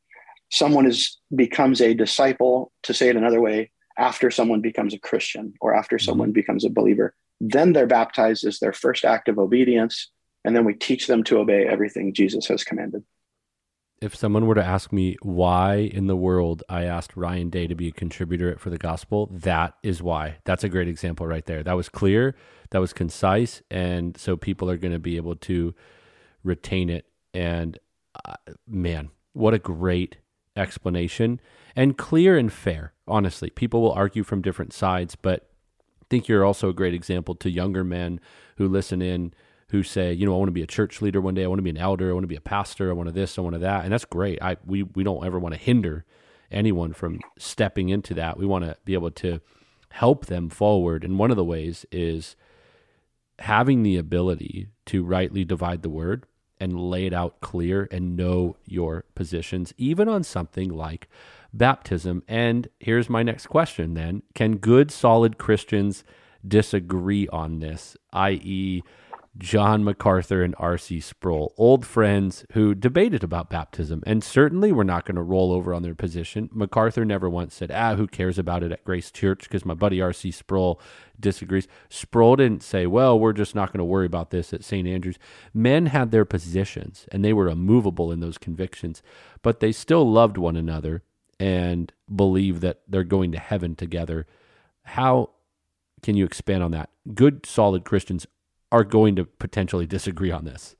someone 0.51 0.87
is 0.87 1.19
becomes 1.35 1.81
a 1.81 1.95
disciple. 1.95 2.71
To 2.85 2.95
say 2.95 3.09
it 3.09 3.17
another 3.17 3.41
way, 3.41 3.71
after 3.99 4.31
someone 4.31 4.61
becomes 4.61 4.95
a 4.95 4.99
Christian 4.99 5.53
or 5.61 5.75
after 5.75 5.97
mm-hmm. 5.97 6.05
someone 6.05 6.33
becomes 6.33 6.65
a 6.65 6.71
believer. 6.71 7.15
Then 7.41 7.73
they're 7.73 7.87
baptized 7.87 8.45
as 8.45 8.59
their 8.59 8.73
first 8.73 9.05
act 9.05 9.29
of 9.29 9.39
obedience. 9.39 10.11
And 10.45 10.57
then 10.57 10.65
we 10.65 10.75
teach 10.75 11.07
them 11.07 11.25
to 11.25 11.39
obey 11.39 11.67
everything 11.67 12.15
Jesus 12.15 12.47
has 12.47 12.65
commanded. 12.65 13.03
If 14.01 14.15
someone 14.15 14.47
were 14.47 14.55
to 14.55 14.65
ask 14.65 14.93
me 14.93 15.17
why 15.23 15.75
in 15.75 16.07
the 16.07 16.17
world 16.17 16.63
I 16.69 16.85
asked 16.85 17.17
Ryan 17.17 17.51
Day 17.51 17.67
to 17.67 17.75
be 17.75 17.89
a 17.89 17.93
contributor 17.93 18.57
for 18.57 18.71
the 18.71 18.79
gospel, 18.79 19.29
that 19.33 19.75
is 19.83 20.01
why. 20.01 20.37
That's 20.45 20.63
a 20.63 20.69
great 20.69 20.87
example 20.87 21.27
right 21.27 21.45
there. 21.45 21.65
That 21.65 21.73
was 21.73 21.89
clear, 21.89 22.37
that 22.71 22.79
was 22.79 22.93
concise. 22.93 23.61
And 23.73 24.17
so 24.17 24.37
people 24.37 24.71
are 24.71 24.77
going 24.77 24.93
to 24.93 25.01
be 25.01 25.17
able 25.17 25.35
to 25.37 25.75
retain 26.45 26.91
it. 26.91 27.07
And 27.35 27.77
uh, 28.25 28.37
man, 28.69 29.11
what 29.33 29.55
a 29.55 29.59
great 29.59 30.19
explanation 30.59 31.41
and 31.77 31.97
clear 31.97 32.37
and 32.37 32.53
fair. 32.53 32.93
Honestly, 33.07 33.51
people 33.51 33.81
will 33.81 33.93
argue 33.93 34.23
from 34.23 34.43
different 34.43 34.73
sides, 34.73 35.17
but 35.17 35.49
I 36.03 36.05
think 36.11 36.29
you're 36.29 36.45
also 36.45 36.69
a 36.69 36.75
great 36.75 36.95
example 36.95 37.35
to 37.37 37.51
younger 37.51 37.85
men 37.85 38.21
who 38.57 38.69
listen 38.69 39.01
in 39.01 39.33
who 39.71 39.83
say, 39.83 40.13
you 40.13 40.25
know, 40.25 40.35
I 40.35 40.39
want 40.39 40.49
to 40.49 40.53
be 40.53 40.63
a 40.63 40.67
church 40.67 41.03
leader 41.03 41.21
one 41.21 41.35
day, 41.35 41.45
I 41.45 41.47
want 41.47 41.59
to 41.59 41.63
be 41.63 41.71
an 41.71 41.77
elder, 41.77 42.11
I 42.11 42.15
want 42.15 42.25
to 42.25 42.29
be 42.29 42.37
a 42.37 42.41
pastor, 42.41 42.89
I 42.89 42.95
want 42.95 43.09
to 43.09 43.13
this, 43.13 43.39
I 43.39 43.43
want 43.43 43.55
to 43.55 43.61
that, 43.61 43.85
and 43.85 43.93
that's 43.93 44.05
great. 44.05 44.43
I 44.43 44.57
we 44.67 44.83
we 44.83 45.05
don't 45.05 45.25
ever 45.25 45.39
want 45.39 45.55
to 45.55 45.61
hinder 45.61 46.05
anyone 46.51 46.93
from 46.93 47.21
stepping 47.39 47.91
into 47.91 48.15
that. 48.15 48.39
We 48.39 48.47
want 48.47 48.65
to 48.65 48.77
be 48.85 48.95
able 48.95 49.11
to 49.11 49.41
help 49.91 50.27
them 50.27 50.49
forward, 50.49 51.05
and 51.05 51.19
one 51.19 51.31
of 51.31 51.37
the 51.37 51.45
ways 51.45 51.85
is 51.93 52.35
having 53.41 53.83
the 53.83 53.97
ability 53.97 54.69
to 54.87 55.05
rightly 55.05 55.45
divide 55.45 55.83
the 55.83 55.91
word 55.91 56.27
and 56.61 56.79
lay 56.91 57.07
it 57.07 57.13
out 57.13 57.41
clear 57.41 57.89
and 57.91 58.17
know 58.17 58.57
your 58.67 59.05
positions, 59.15 59.73
even 59.77 60.09
on 60.09 60.23
something 60.23 60.71
like 60.71 61.09
baptism. 61.53 62.23
And 62.29 62.69
here's 62.79 63.09
my 63.09 63.23
next 63.23 63.47
question 63.47 63.95
then 63.95 64.23
Can 64.35 64.57
good, 64.57 64.91
solid 64.91 65.39
Christians 65.39 66.05
disagree 66.47 67.29
on 67.29 67.61
this, 67.61 67.97
i.e., 68.13 68.83
John 69.39 69.85
MacArthur 69.85 70.43
and 70.43 70.55
R.C. 70.59 70.99
Sproul, 71.01 71.55
old 71.57 71.87
friends 71.87 72.45
who 72.53 72.75
debated 72.75 73.23
about 73.23 73.49
baptism, 73.49 74.03
and 74.05 74.25
certainly 74.25 74.73
were 74.73 74.85
not 74.85 75.05
going 75.05 75.15
to 75.15 75.23
roll 75.23 75.53
over 75.53 75.73
on 75.73 75.83
their 75.83 75.95
position. 75.95 76.51
MacArthur 76.53 77.05
never 77.05 77.31
once 77.31 77.55
said, 77.55 77.71
ah, 77.71 77.95
who 77.95 78.09
cares 78.09 78.37
about 78.37 78.65
it 78.65 78.73
at 78.73 78.83
Grace 78.83 79.13
Church 79.13 79.45
because 79.45 79.65
my 79.65 79.75
buddy 79.75 80.01
R.C. 80.01 80.33
Sproul 80.33 80.81
disagrees. 81.21 81.69
Sproul 81.89 82.35
didn't 82.35 82.65
say, 82.65 82.87
well, 82.87 83.19
we're 83.19 83.33
just 83.33 83.55
not 83.55 83.73
going 83.73 83.79
to 83.79 83.85
worry 83.85 84.07
about 84.07 84.31
this 84.31 84.53
at 84.53 84.65
St. 84.65 84.89
Andrews. 84.89 85.19
Men 85.55 85.87
had 85.87 86.11
their 86.11 86.25
positions, 86.25 87.07
and 87.13 87.25
they 87.25 87.33
were 87.33 87.49
immovable 87.49 88.11
in 88.11 88.19
those 88.19 88.39
convictions, 88.39 89.03
but 89.43 89.61
they 89.61 89.71
still 89.71 90.11
loved 90.11 90.37
one 90.37 90.57
another 90.57 91.03
and 91.39 91.93
believe 92.15 92.61
that 92.61 92.81
they're 92.89 93.05
going 93.05 93.31
to 93.31 93.39
heaven 93.39 93.77
together. 93.77 94.27
How 94.83 95.31
can 96.03 96.17
you 96.17 96.25
expand 96.25 96.65
on 96.65 96.73
that? 96.73 96.91
Good, 97.15 97.47
solid 97.47 97.85
Christians 97.85 98.27
are 98.71 98.85
going 98.85 99.17
to 99.17 99.25
potentially 99.25 99.87
disagree 99.87 100.31
on 100.31 100.45
this? 100.45 100.77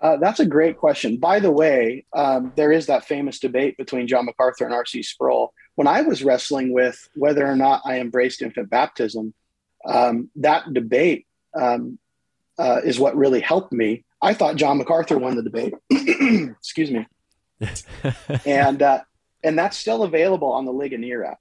Uh, 0.00 0.16
that's 0.16 0.40
a 0.40 0.46
great 0.46 0.78
question. 0.78 1.18
By 1.18 1.40
the 1.40 1.50
way, 1.50 2.06
um, 2.14 2.52
there 2.56 2.72
is 2.72 2.86
that 2.86 3.04
famous 3.04 3.38
debate 3.38 3.76
between 3.76 4.06
John 4.06 4.24
MacArthur 4.24 4.64
and 4.64 4.72
R.C. 4.72 5.02
Sproul. 5.02 5.52
When 5.74 5.86
I 5.86 6.02
was 6.02 6.24
wrestling 6.24 6.72
with 6.72 7.08
whether 7.14 7.46
or 7.46 7.56
not 7.56 7.82
I 7.84 8.00
embraced 8.00 8.40
infant 8.40 8.70
baptism, 8.70 9.34
um, 9.84 10.30
that 10.36 10.72
debate 10.72 11.26
um, 11.54 11.98
uh, 12.58 12.80
is 12.82 12.98
what 12.98 13.16
really 13.16 13.40
helped 13.40 13.72
me. 13.72 14.04
I 14.22 14.32
thought 14.34 14.56
John 14.56 14.78
MacArthur 14.78 15.18
won 15.18 15.36
the 15.36 15.42
debate. 15.42 15.74
Excuse 15.90 16.90
me. 16.90 17.06
and 18.46 18.82
uh, 18.82 19.00
and 19.44 19.58
that's 19.58 19.76
still 19.76 20.02
available 20.02 20.52
on 20.52 20.64
the 20.64 20.72
Ligonier 20.72 21.24
app. 21.24 21.40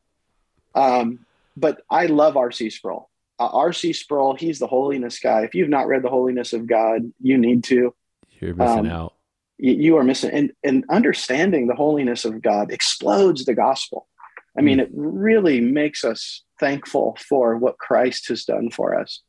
Um, 0.75 1.25
but 1.55 1.81
I 1.89 2.07
love 2.07 2.35
R.C. 2.35 2.69
Sproul 2.69 3.08
uh, 3.39 3.49
R.C. 3.53 3.93
Sproul, 3.93 4.35
he's 4.35 4.59
the 4.59 4.67
holiness 4.67 5.19
guy. 5.19 5.43
If 5.43 5.55
you've 5.55 5.69
not 5.69 5.87
read 5.87 6.03
the 6.03 6.09
Holiness 6.09 6.53
of 6.53 6.67
God, 6.67 7.11
you 7.21 7.37
need 7.37 7.63
to. 7.65 7.95
You're 8.39 8.53
missing 8.53 8.79
um, 8.79 8.87
out. 8.87 9.13
You, 9.57 9.73
you, 9.73 9.97
are 9.97 10.03
missing, 10.03 10.31
and, 10.31 10.51
and 10.63 10.83
understanding 10.89 11.67
the 11.67 11.75
holiness 11.75 12.25
of 12.25 12.41
God 12.41 12.71
explodes 12.71 13.45
the 13.45 13.53
gospel. 13.53 14.07
I 14.57 14.61
mean, 14.61 14.79
mm. 14.79 14.83
it 14.83 14.89
really 14.93 15.61
makes 15.61 16.03
us 16.03 16.43
thankful 16.59 17.17
for 17.27 17.57
what 17.57 17.77
Christ 17.77 18.27
has 18.29 18.43
done 18.43 18.71
for 18.71 18.99
us. 18.99 19.21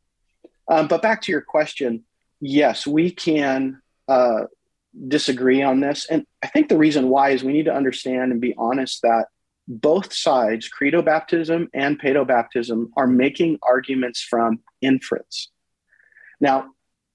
Um, 0.69 0.89
but 0.89 1.03
back 1.03 1.23
to 1.23 1.33
your 1.33 1.41
question, 1.41 2.05
yes, 2.41 2.87
we 2.87 3.11
can 3.11 3.81
uh, 4.09 4.45
disagree 5.07 5.63
on 5.63 5.81
this, 5.81 6.07
and 6.11 6.27
I 6.43 6.49
think 6.49 6.69
the 6.69 6.79
reason 6.79 7.09
why 7.09 7.31
is 7.31 7.45
we 7.45 7.53
need 7.53 7.67
to 7.67 7.75
understand 7.75 8.33
and 8.33 8.41
be 8.41 8.55
honest 8.57 9.03
that 9.03 9.27
both 9.71 10.13
sides, 10.13 10.69
credo 10.69 11.01
baptism 11.01 11.69
and 11.73 12.01
paedo 12.01 12.27
baptism, 12.27 12.93
are 12.97 13.07
making 13.07 13.57
arguments 13.63 14.21
from 14.21 14.59
inference. 14.81 15.49
Now, 16.41 16.71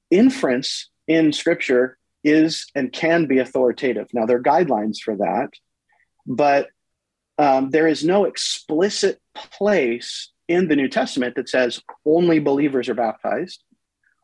inference 0.09 0.89
in 1.05 1.33
scripture 1.33 1.97
is 2.23 2.67
and 2.73 2.93
can 2.93 3.25
be 3.25 3.39
authoritative. 3.39 4.07
Now, 4.13 4.25
there 4.25 4.37
are 4.37 4.43
guidelines 4.43 4.99
for 5.03 5.17
that, 5.17 5.49
but 6.25 6.69
um, 7.37 7.71
there 7.71 7.87
is 7.87 8.05
no 8.05 8.23
explicit 8.23 9.19
place 9.35 10.31
in 10.47 10.69
the 10.69 10.77
New 10.77 10.87
Testament 10.87 11.35
that 11.35 11.49
says 11.49 11.81
only 12.05 12.39
believers 12.39 12.87
are 12.87 12.93
baptized 12.93 13.61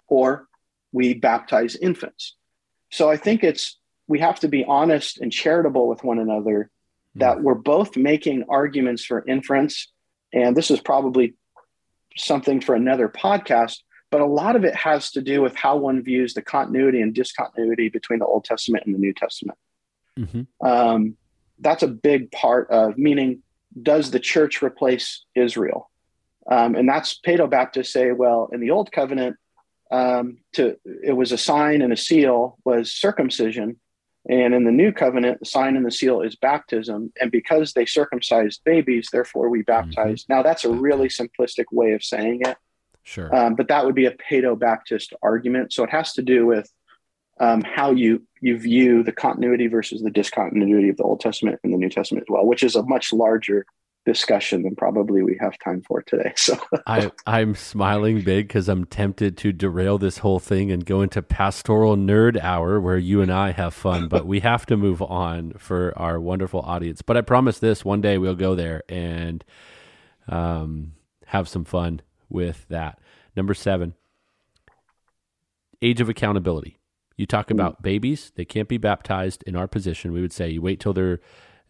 or 0.07 0.47
we 0.93 1.13
baptize 1.13 1.75
infants. 1.75 2.37
So 2.91 3.11
I 3.11 3.17
think 3.17 3.43
it's 3.43 3.77
we 4.07 4.19
have 4.19 4.39
to 4.39 4.47
be 4.47 4.63
honest 4.63 5.19
and 5.19 5.33
charitable 5.33 5.89
with 5.89 6.03
one 6.03 6.19
another 6.19 6.69
that 7.15 7.37
mm. 7.37 7.41
we're 7.41 7.55
both 7.55 7.97
making 7.97 8.45
arguments 8.49 9.03
for 9.05 9.25
inference. 9.27 9.91
And 10.33 10.55
this 10.55 10.71
is 10.71 10.79
probably 10.79 11.35
something 12.17 12.61
for 12.61 12.75
another 12.75 13.09
podcast, 13.09 13.77
but 14.09 14.21
a 14.21 14.25
lot 14.25 14.55
of 14.55 14.63
it 14.63 14.75
has 14.75 15.11
to 15.11 15.21
do 15.21 15.41
with 15.41 15.55
how 15.55 15.77
one 15.77 16.03
views 16.03 16.33
the 16.33 16.41
continuity 16.41 17.01
and 17.01 17.13
discontinuity 17.13 17.89
between 17.89 18.19
the 18.19 18.25
Old 18.25 18.45
Testament 18.45 18.85
and 18.85 18.95
the 18.95 18.99
New 18.99 19.13
Testament. 19.13 19.57
Mm-hmm. 20.17 20.65
Um, 20.65 21.17
that's 21.59 21.83
a 21.83 21.87
big 21.87 22.31
part 22.31 22.69
of 22.69 22.97
meaning, 22.97 23.43
does 23.81 24.11
the 24.11 24.19
church 24.19 24.61
replace 24.61 25.25
Israel? 25.35 25.89
Um, 26.49 26.75
and 26.75 26.89
that's 26.89 27.19
Paedo 27.25 27.49
Baptists 27.49 27.93
say, 27.93 28.11
well, 28.11 28.49
in 28.51 28.59
the 28.59 28.71
Old 28.71 28.91
Covenant, 28.91 29.37
um, 29.91 30.37
to 30.53 30.77
it 31.03 31.11
was 31.11 31.31
a 31.33 31.37
sign 31.37 31.81
and 31.81 31.91
a 31.91 31.97
seal 31.97 32.57
was 32.63 32.93
circumcision, 32.93 33.79
and 34.29 34.53
in 34.53 34.65
the 34.65 34.71
new 34.71 34.91
covenant, 34.91 35.39
the 35.39 35.45
sign 35.45 35.75
and 35.75 35.85
the 35.85 35.91
seal 35.91 36.21
is 36.21 36.35
baptism. 36.35 37.11
And 37.19 37.31
because 37.31 37.73
they 37.73 37.85
circumcised 37.85 38.61
babies, 38.63 39.09
therefore 39.11 39.49
we 39.49 39.63
baptize. 39.63 40.23
Mm-hmm. 40.23 40.33
Now, 40.33 40.43
that's 40.43 40.63
a 40.63 40.69
really 40.69 41.07
simplistic 41.07 41.65
way 41.71 41.93
of 41.93 42.03
saying 42.03 42.41
it. 42.45 42.57
Sure. 43.03 43.33
Um, 43.35 43.55
but 43.55 43.67
that 43.69 43.83
would 43.83 43.95
be 43.95 44.05
a 44.05 44.11
Paedo 44.11 44.57
Baptist 44.57 45.13
argument. 45.23 45.73
So 45.73 45.83
it 45.83 45.89
has 45.89 46.13
to 46.13 46.21
do 46.21 46.45
with 46.45 46.71
um, 47.39 47.61
how 47.61 47.91
you, 47.91 48.27
you 48.41 48.59
view 48.59 49.01
the 49.01 49.11
continuity 49.11 49.65
versus 49.65 50.03
the 50.03 50.11
discontinuity 50.11 50.89
of 50.89 50.97
the 50.97 51.03
Old 51.03 51.19
Testament 51.19 51.59
and 51.63 51.73
the 51.73 51.77
New 51.77 51.89
Testament 51.89 52.25
as 52.29 52.31
well, 52.31 52.45
which 52.45 52.61
is 52.61 52.75
a 52.75 52.83
much 52.83 53.11
larger 53.11 53.65
discussion 54.05 54.63
than 54.63 54.75
probably 54.75 55.21
we 55.21 55.37
have 55.39 55.57
time 55.59 55.81
for 55.87 56.01
today. 56.01 56.33
So 56.41 56.57
I, 56.87 57.11
I'm 57.27 57.53
smiling 57.53 58.21
big 58.21 58.47
because 58.47 58.67
I'm 58.67 58.85
tempted 58.85 59.37
to 59.37 59.51
derail 59.51 59.97
this 59.97 60.19
whole 60.19 60.39
thing 60.39 60.71
and 60.71 60.83
go 60.83 61.01
into 61.01 61.21
pastoral 61.21 61.95
nerd 61.95 62.41
hour 62.41 62.81
where 62.81 62.97
you 62.97 63.21
and 63.21 63.31
I 63.31 63.51
have 63.51 63.73
fun, 63.73 64.07
but 64.07 64.25
we 64.25 64.39
have 64.39 64.65
to 64.67 64.77
move 64.77 65.01
on 65.03 65.53
for 65.53 65.93
our 65.97 66.19
wonderful 66.19 66.61
audience. 66.61 67.01
But 67.01 67.15
I 67.15 67.21
promise 67.21 67.59
this 67.59 67.85
one 67.85 68.01
day 68.01 68.17
we'll 68.17 68.35
go 68.35 68.55
there 68.55 68.81
and 68.89 69.43
um, 70.27 70.93
have 71.27 71.47
some 71.47 71.63
fun 71.63 72.01
with 72.27 72.65
that. 72.69 72.99
Number 73.35 73.53
seven, 73.53 73.93
age 75.81 76.01
of 76.01 76.09
accountability. 76.09 76.77
You 77.17 77.27
talk 77.27 77.47
mm. 77.47 77.51
about 77.51 77.83
babies, 77.83 78.31
they 78.35 78.45
can't 78.45 78.67
be 78.67 78.77
baptized 78.77 79.43
in 79.45 79.55
our 79.55 79.67
position. 79.67 80.11
We 80.11 80.21
would 80.21 80.33
say 80.33 80.49
you 80.49 80.61
wait 80.61 80.79
till 80.79 80.93
they're 80.93 81.19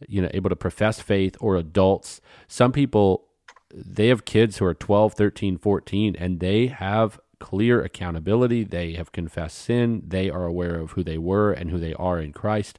you 0.08 0.22
know 0.22 0.30
able 0.34 0.50
to 0.50 0.56
profess 0.56 1.00
faith 1.00 1.36
or 1.40 1.56
adults. 1.56 2.22
Some 2.48 2.72
people 2.72 3.28
they 3.74 4.08
have 4.08 4.26
kids 4.26 4.58
who 4.58 4.66
are 4.66 4.74
12 4.74 5.14
13 5.14 5.58
14 5.58 6.16
and 6.18 6.40
they 6.40 6.68
have 6.68 7.20
clear 7.40 7.82
accountability. 7.82 8.64
They 8.64 8.94
have 8.94 9.12
confessed 9.12 9.58
sin. 9.58 10.04
They 10.06 10.30
are 10.30 10.46
aware 10.46 10.76
of 10.80 10.92
who 10.92 11.04
they 11.04 11.18
were 11.18 11.52
and 11.52 11.72
who 11.72 11.80
they 11.80 11.94
are 11.96 12.20
in 12.20 12.34
christ. 12.34 12.78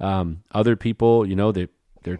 Um, 0.00 0.44
other 0.52 0.76
people 0.76 1.26
you 1.26 1.34
know 1.34 1.50
they 1.50 1.68
they 2.04 2.18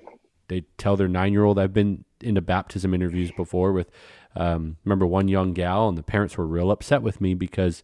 they 0.48 0.62
tell 0.76 0.96
their 0.96 1.08
nine 1.08 1.32
year 1.32 1.44
old 1.44 1.58
i've 1.58 1.72
been 1.72 2.04
into 2.20 2.40
baptism 2.40 2.92
interviews 2.92 3.30
before 3.30 3.72
with 3.72 3.90
um, 4.34 4.76
remember 4.84 5.06
one 5.06 5.28
young 5.28 5.52
gal 5.52 5.88
and 5.88 5.96
the 5.96 6.02
parents 6.02 6.36
were 6.36 6.46
real 6.46 6.70
upset 6.70 7.02
with 7.02 7.20
me 7.20 7.34
because 7.34 7.82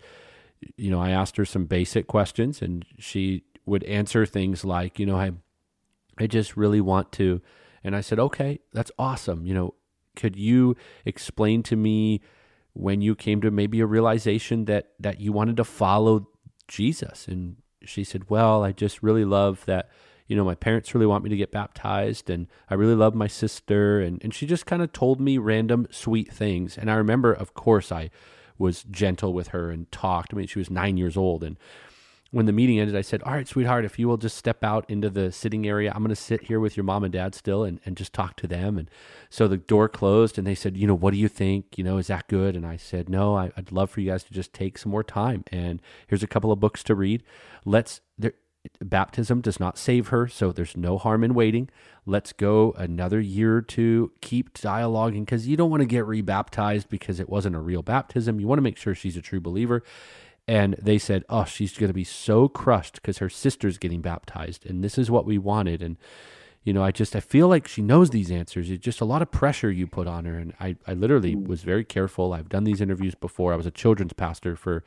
you 0.77 0.91
know 0.91 1.01
i 1.01 1.11
asked 1.11 1.37
her 1.37 1.45
some 1.45 1.67
basic 1.67 2.07
questions 2.07 2.61
and 2.61 2.85
she 2.99 3.45
would 3.67 3.85
answer 3.85 4.27
things 4.27 4.65
like 4.65 4.99
you 4.99 5.07
know 5.07 5.17
i 5.17 5.31
I 6.19 6.27
just 6.27 6.57
really 6.57 6.81
want 6.81 7.13
to. 7.13 7.41
And 7.83 7.95
I 7.95 8.01
said, 8.01 8.19
okay, 8.19 8.61
that's 8.73 8.93
awesome. 8.99 9.47
You 9.47 9.55
know, 9.55 9.75
could 10.17 10.37
you 10.37 10.77
explain 11.05 11.63
to 11.65 11.77
me 11.77 12.21
when 12.73 13.01
you 13.01 13.15
came 13.15 13.41
to 13.41 13.51
maybe 13.51 13.81
a 13.81 13.87
realization 13.87 14.65
that 14.67 14.91
that 14.99 15.21
you 15.21 15.33
wanted 15.33 15.57
to 15.59 15.65
follow 15.65 16.29
Jesus? 16.69 17.29
And 17.29 17.57
she 17.83 18.05
said, 18.05 18.31
well, 18.31 18.65
I 18.65 18.73
just 18.73 19.03
really 19.03 19.25
love 19.25 19.65
that. 19.67 19.91
You 20.27 20.37
know, 20.37 20.45
my 20.45 20.55
parents 20.55 20.95
really 20.95 21.07
want 21.07 21.23
me 21.23 21.29
to 21.29 21.37
get 21.37 21.53
baptized, 21.53 22.31
and 22.31 22.47
I 22.71 22.75
really 22.75 22.95
love 22.95 23.15
my 23.15 23.27
sister. 23.27 24.01
And, 24.01 24.23
and 24.25 24.33
she 24.33 24.47
just 24.47 24.65
kind 24.65 24.81
of 24.81 24.91
told 24.91 25.21
me 25.21 25.37
random 25.37 25.87
sweet 25.91 26.33
things. 26.33 26.79
And 26.79 26.91
I 26.91 26.95
remember, 26.95 27.31
of 27.31 27.53
course, 27.53 27.93
I 27.93 28.09
was 28.57 28.85
gentle 28.85 29.35
with 29.35 29.49
her 29.49 29.71
and 29.71 29.91
talked. 29.93 30.33
I 30.33 30.37
mean, 30.37 30.47
she 30.47 30.59
was 30.59 30.71
nine 30.71 30.97
years 30.97 31.19
old. 31.19 31.45
And 31.45 31.59
when 32.35 32.47
the 32.47 32.53
meeting 32.53 32.81
ended, 32.81 32.97
I 32.97 33.01
said, 33.01 33.23
All 33.23 33.33
right, 33.33 33.47
sweetheart, 33.47 33.85
if 33.85 33.97
you 33.97 34.09
will 34.09 34.17
just 34.17 34.37
step 34.37 34.65
out 34.65 34.85
into 34.91 35.09
the 35.09 35.31
sitting 35.31 35.69
area, 35.69 35.93
I'm 35.95 36.03
going 36.03 36.09
to 36.09 36.17
sit 36.17 36.43
here 36.43 36.59
with 36.59 36.77
your 36.77 36.83
mom 36.83 37.05
and 37.05 37.13
dad 37.13 37.33
still 37.33 37.63
and, 37.63 37.79
and 37.87 37.97
just 37.97 38.13
talk 38.13 38.35
to 38.39 38.49
them. 38.49 38.77
And 38.77 38.91
so 39.31 39.47
the 39.47 39.57
door 39.57 39.89
closed 39.89 40.37
and 40.37 40.45
they 40.45 40.57
said, 40.57 40.77
You 40.77 40.89
know, 40.89 40.97
what 40.97 41.13
do 41.13 41.17
you 41.17 41.29
think? 41.29 41.79
You 41.79 41.85
know, 41.85 41.97
is 41.97 42.09
that 42.09 42.27
good? 42.27 42.57
And 42.57 42.67
I 42.67 42.77
said, 42.77 43.09
No, 43.09 43.37
I, 43.37 43.53
would 43.55 43.71
love 43.71 43.89
for 43.89 44.01
you 44.01 44.11
guys 44.11 44.25
to 44.25 44.33
just 44.33 44.53
take 44.53 44.79
some 44.79 44.91
more 44.91 45.05
time. 45.05 45.45
And 45.53 45.81
here's 46.09 46.25
a 46.25 46.27
couple 46.27 46.51
of 46.51 46.59
books 46.59 46.83
to 46.85 46.97
read. 46.97 47.23
Let's, 47.65 48.01
there, 48.19 48.35
baptism 48.81 49.41
does 49.41 49.61
not 49.61 49.79
save 49.79 50.09
her, 50.09 50.27
so 50.27 50.51
there's 50.51 50.77
no 50.77 50.99
harm 50.99 51.23
in 51.23 51.35
waiting. 51.35 51.71
Let's 52.05 52.33
go 52.33 52.75
another 52.77 53.21
year 53.21 53.59
or 53.59 53.63
two, 53.63 54.11
keep 54.21 54.55
dialoguing 54.55 55.21
because 55.21 55.47
you 55.47 55.57
don't 55.57 55.71
want 55.71 55.83
to 55.83 55.87
get 55.87 56.05
rebaptized 56.05 56.89
because 56.89 57.21
it 57.21 57.29
wasn't 57.29 57.55
a 57.55 57.61
real 57.61 57.83
baptism. 57.83 58.41
You 58.41 58.49
want 58.49 58.59
to 58.59 58.63
make 58.63 58.77
sure 58.77 58.95
she's 58.95 59.17
a 59.17 59.23
true 59.23 59.41
believer 59.41 59.85
and 60.47 60.75
they 60.81 60.99
said, 60.99 61.25
"Oh, 61.29 61.45
she's 61.45 61.77
going 61.77 61.89
to 61.89 61.95
be 61.95 62.05
so 62.05 62.49
crushed 62.49 62.97
because 62.97 63.19
her 63.19 63.29
sister's 63.29 63.79
getting 63.79 64.01
baptized, 64.01 64.67
and 64.67 64.83
this 64.83 64.99
is 64.99 65.11
what 65.11 65.27
we 65.27 65.39
wanted." 65.39 65.83
And 65.83 65.97
you 66.65 66.73
know, 66.73 66.83
I 66.83 66.91
just 66.93 67.15
I 67.15 67.21
feel 67.21 67.49
like 67.49 67.69
she 67.69 67.83
knows 67.83 68.11
these 68.11 68.31
answers. 68.31 68.71
It's 68.71 68.85
just 68.85 69.01
a 69.01 69.05
lot 69.05 69.23
of 69.23 69.31
pressure 69.31 69.71
you 69.71 69.87
put 69.87 70.07
on 70.07 70.25
her, 70.25 70.39
and 70.39 70.55
I 70.61 70.77
I 70.87 70.95
literally 70.95 71.37
mm. 71.37 71.47
was 71.47 71.63
very 71.63 71.85
careful. 71.85 72.33
I've 72.33 72.49
done 72.49 72.65
these 72.65 72.81
interviews 72.81 73.15
before. 73.15 73.53
I 73.53 73.57
was 73.57 73.67
a 73.67 73.71
children's 73.71 74.15
pastor 74.15 74.57
for 74.57 74.85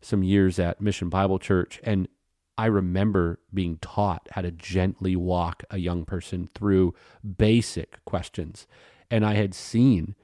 some 0.00 0.22
years 0.22 0.58
at 0.58 0.80
Mission 0.80 1.08
Bible 1.08 1.38
Church, 1.38 1.80
and 1.82 2.08
I 2.56 2.66
remember 2.66 3.40
being 3.52 3.78
taught 3.78 4.28
how 4.32 4.42
to 4.42 4.50
gently 4.50 5.16
walk 5.16 5.64
a 5.70 5.78
young 5.78 6.04
person 6.04 6.48
through 6.54 6.94
basic 7.36 8.04
questions. 8.04 8.66
And 9.10 9.24
I 9.24 9.34
had 9.34 9.54
seen 9.54 10.14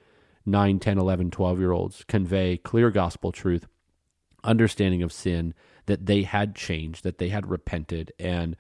9, 0.46 0.78
10, 0.78 0.98
11, 0.98 1.30
12 1.30 1.58
year 1.58 1.72
olds 1.72 2.04
convey 2.06 2.56
clear 2.56 2.90
gospel 2.90 3.32
truth, 3.32 3.66
understanding 4.44 5.03
of 5.03 5.12
sin, 5.12 5.55
that 5.87 6.07
they 6.07 6.22
had 6.22 6.55
changed, 6.55 7.05
that 7.05 7.18
they 7.18 7.29
had 7.29 7.50
repented. 7.50 8.12
And 8.18 8.57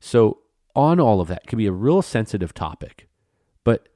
so, 0.00 0.40
on 0.74 1.00
all 1.00 1.20
of 1.20 1.28
that, 1.28 1.46
can 1.46 1.56
be 1.58 1.66
a 1.66 1.72
real 1.72 2.02
sensitive 2.02 2.52
topic. 2.52 3.08
But 3.64 3.88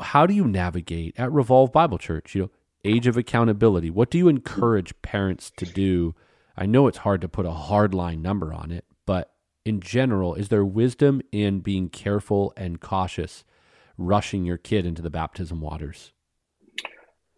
how 0.00 0.26
do 0.26 0.34
you 0.34 0.46
navigate 0.46 1.14
at 1.18 1.32
Revolve 1.32 1.72
Bible 1.72 1.98
Church? 1.98 2.34
You 2.34 2.42
know, 2.42 2.50
age 2.84 3.06
of 3.06 3.16
accountability. 3.16 3.90
What 3.90 4.10
do 4.10 4.18
you 4.18 4.28
encourage 4.28 5.00
parents 5.02 5.50
to 5.56 5.66
do? 5.66 6.14
I 6.56 6.66
know 6.66 6.86
it's 6.86 6.98
hard 6.98 7.20
to 7.22 7.28
put 7.28 7.46
a 7.46 7.52
hard 7.52 7.94
line 7.94 8.22
number 8.22 8.52
on 8.52 8.70
it, 8.70 8.84
but 9.06 9.32
in 9.64 9.80
general, 9.80 10.34
is 10.34 10.48
there 10.48 10.64
wisdom 10.64 11.22
in 11.32 11.60
being 11.60 11.88
careful 11.88 12.52
and 12.56 12.80
cautious, 12.80 13.44
rushing 13.96 14.44
your 14.44 14.58
kid 14.58 14.84
into 14.86 15.02
the 15.02 15.10
baptism 15.10 15.60
waters? 15.60 16.12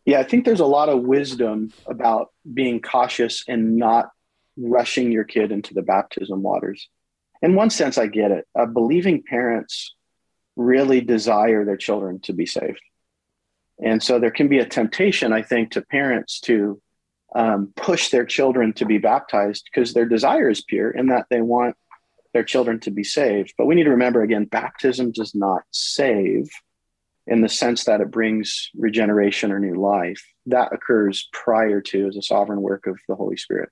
Yeah, 0.07 0.21
I 0.21 0.23
think 0.23 0.45
there's 0.45 0.61
a 0.61 0.67
lot 0.67 0.89
of 0.89 1.03
wisdom 1.03 1.73
about 1.87 2.29
being 2.55 2.81
cautious 2.81 3.43
and 3.49 3.77
not 3.77 4.11
rushing 4.57 5.11
your 5.11 5.25
kid 5.25 5.51
into 5.51 5.75
the 5.75 5.83
baptism 5.83 6.43
waters. 6.43 6.89
In 7.43 7.57
one 7.57 7.71
sense, 7.71 7.99
I 7.99 8.07
get 8.07 8.31
it. 8.31 8.47
Uh, 8.59 8.67
believing 8.67 9.25
parents 9.29 9.95
really 10.55 11.01
desire 11.01 11.65
their 11.65 11.77
children 11.77 12.21
to 12.21 12.33
be 12.33 12.47
saved. 12.47 12.81
And 13.83 14.01
so 14.03 14.19
there 14.19 14.31
can 14.31 14.49
be 14.49 14.61
a 14.61 14.65
temptation, 14.65 15.33
I 15.33 15.43
think, 15.43 15.73
to 15.73 15.83
parents 15.83 16.41
to 16.43 16.81
um, 17.35 17.73
push 17.77 18.09
their 18.11 18.25
children 18.25 18.73
to 18.75 18.87
be 18.87 18.99
baptized 18.99 19.69
because 19.71 19.93
their 19.93 20.07
desire 20.07 20.49
is 20.49 20.63
pure 20.63 20.91
in 20.91 21.09
that 21.09 21.27
they 21.31 21.43
want 21.43 21.77
their 22.33 22.45
children 22.45 22.79
to 22.81 22.91
be 22.93 23.05
saved. 23.05 23.55
But 23.59 23.67
we 23.67 23.75
need 23.75 23.85
to 23.85 23.91
remember 23.91 24.23
again, 24.23 24.45
baptism 24.45 25.11
does 25.11 25.35
not 25.35 25.63
save 25.73 26.49
in 27.27 27.41
the 27.41 27.49
sense 27.49 27.85
that 27.85 28.01
it 28.01 28.11
brings 28.11 28.71
regeneration 28.77 29.53
or 29.53 29.59
new 29.59 29.81
life. 29.81 30.25
That 30.47 30.73
occurs 30.73 31.29
prior 31.33 31.81
to 31.81 32.09
as 32.09 32.17
a 32.17 32.23
sovereign 32.23 32.63
work 32.63 32.87
of 32.87 32.99
the 33.09 33.17
Holy 33.17 33.37
Spirit. 33.37 33.71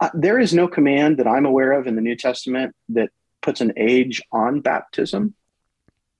Uh, 0.00 0.10
there 0.14 0.38
is 0.38 0.54
no 0.54 0.66
command 0.66 1.18
that 1.18 1.26
I'm 1.26 1.46
aware 1.46 1.72
of 1.72 1.86
in 1.86 1.94
the 1.94 2.00
New 2.00 2.16
Testament 2.16 2.74
that 2.90 3.10
puts 3.42 3.60
an 3.60 3.74
age 3.76 4.22
on 4.32 4.60
baptism. 4.60 5.34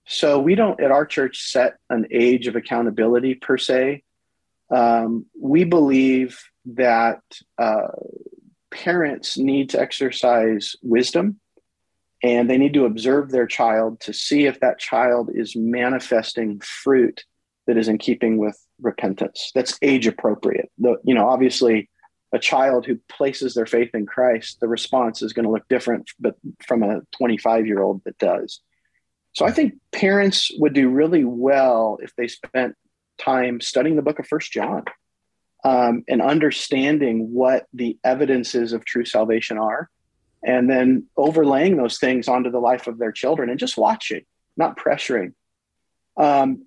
So 0.06 0.38
we 0.38 0.54
don't 0.54 0.80
at 0.80 0.90
our 0.90 1.06
church 1.06 1.50
set 1.50 1.76
an 1.88 2.06
age 2.10 2.46
of 2.46 2.56
accountability 2.56 3.34
per 3.34 3.56
se. 3.56 4.02
Um, 4.70 5.26
we 5.38 5.64
believe 5.64 6.40
that 6.66 7.22
uh, 7.58 7.88
parents 8.70 9.38
need 9.38 9.70
to 9.70 9.80
exercise 9.80 10.76
wisdom 10.82 11.40
and 12.24 12.48
they 12.48 12.56
need 12.56 12.72
to 12.72 12.86
observe 12.86 13.30
their 13.30 13.46
child 13.46 14.00
to 14.00 14.14
see 14.14 14.46
if 14.46 14.58
that 14.60 14.78
child 14.78 15.30
is 15.34 15.54
manifesting 15.54 16.58
fruit 16.60 17.22
that 17.66 17.76
is 17.76 17.86
in 17.86 17.98
keeping 17.98 18.38
with 18.38 18.58
repentance. 18.80 19.52
That's 19.54 19.78
age 19.82 20.06
appropriate. 20.06 20.70
The, 20.78 20.96
you 21.04 21.14
know 21.14 21.28
obviously 21.28 21.90
a 22.32 22.38
child 22.38 22.86
who 22.86 22.98
places 23.08 23.54
their 23.54 23.66
faith 23.66 23.90
in 23.94 24.06
christ 24.06 24.58
the 24.58 24.66
response 24.66 25.22
is 25.22 25.32
going 25.32 25.44
to 25.44 25.52
look 25.52 25.68
different 25.68 26.10
but 26.18 26.34
from 26.66 26.82
a 26.82 27.00
25 27.16 27.66
year 27.66 27.82
old 27.82 28.02
that 28.04 28.18
does. 28.18 28.60
So 29.34 29.44
I 29.44 29.52
think 29.52 29.74
parents 29.92 30.50
would 30.58 30.72
do 30.72 30.88
really 30.88 31.24
well 31.24 31.98
if 32.00 32.14
they 32.16 32.28
spent 32.28 32.74
time 33.18 33.60
studying 33.60 33.96
the 33.96 34.02
book 34.02 34.18
of 34.18 34.26
First 34.26 34.50
John 34.50 34.84
um, 35.64 36.04
and 36.08 36.22
understanding 36.22 37.32
what 37.32 37.66
the 37.74 37.98
evidences 38.02 38.72
of 38.72 38.84
true 38.84 39.04
salvation 39.04 39.58
are, 39.58 39.90
and 40.44 40.68
then 40.68 41.06
overlaying 41.16 41.76
those 41.76 41.98
things 41.98 42.28
onto 42.28 42.50
the 42.50 42.58
life 42.58 42.86
of 42.86 42.98
their 42.98 43.12
children 43.12 43.48
and 43.48 43.58
just 43.58 43.78
watching, 43.78 44.24
not 44.56 44.78
pressuring. 44.78 45.32
Um, 46.16 46.66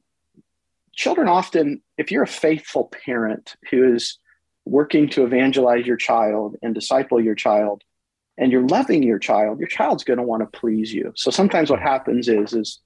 children 0.96 1.28
often, 1.28 1.82
if 1.98 2.12
you're 2.12 2.24
a 2.24 2.28
faithful 2.28 2.92
parent 3.06 3.56
who 3.70 3.94
is 3.94 4.18
working 4.66 5.10
to 5.10 5.24
evangelize 5.24 5.86
your 5.86 5.96
child 5.96 6.56
and 6.62 6.74
disciple 6.74 7.22
your 7.22 7.36
child, 7.36 7.84
and 8.38 8.52
you're 8.52 8.68
loving 8.68 9.04
your 9.04 9.20
child, 9.20 9.60
your 9.60 9.68
child's 9.68 10.04
going 10.04 10.18
to 10.18 10.24
want 10.24 10.42
to 10.42 10.60
please 10.60 10.94
you. 10.94 11.12
So 11.16 11.32
sometimes 11.32 11.70
what 11.70 11.80
happens 11.80 12.28
is, 12.28 12.54
is, 12.54 12.80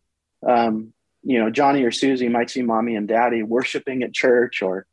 um, 0.48 0.94
you 1.24 1.40
know, 1.40 1.50
Johnny 1.50 1.84
or 1.84 1.92
Susie 1.92 2.30
might 2.30 2.50
see 2.50 2.62
mommy 2.62 2.96
and 2.96 3.08
daddy 3.08 3.44
worshiping 3.44 4.02
at 4.04 4.14
church 4.14 4.62
or, 4.62 4.86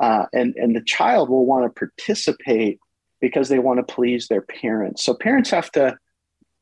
uh, 0.00 0.26
and, 0.32 0.54
and 0.56 0.74
the 0.74 0.82
child 0.82 1.30
will 1.30 1.46
want 1.46 1.64
to 1.64 1.78
participate 1.78 2.78
because 3.24 3.48
they 3.48 3.58
want 3.58 3.78
to 3.78 3.94
please 3.94 4.28
their 4.28 4.42
parents. 4.42 5.02
So 5.02 5.14
parents 5.14 5.48
have 5.48 5.72
to, 5.72 5.96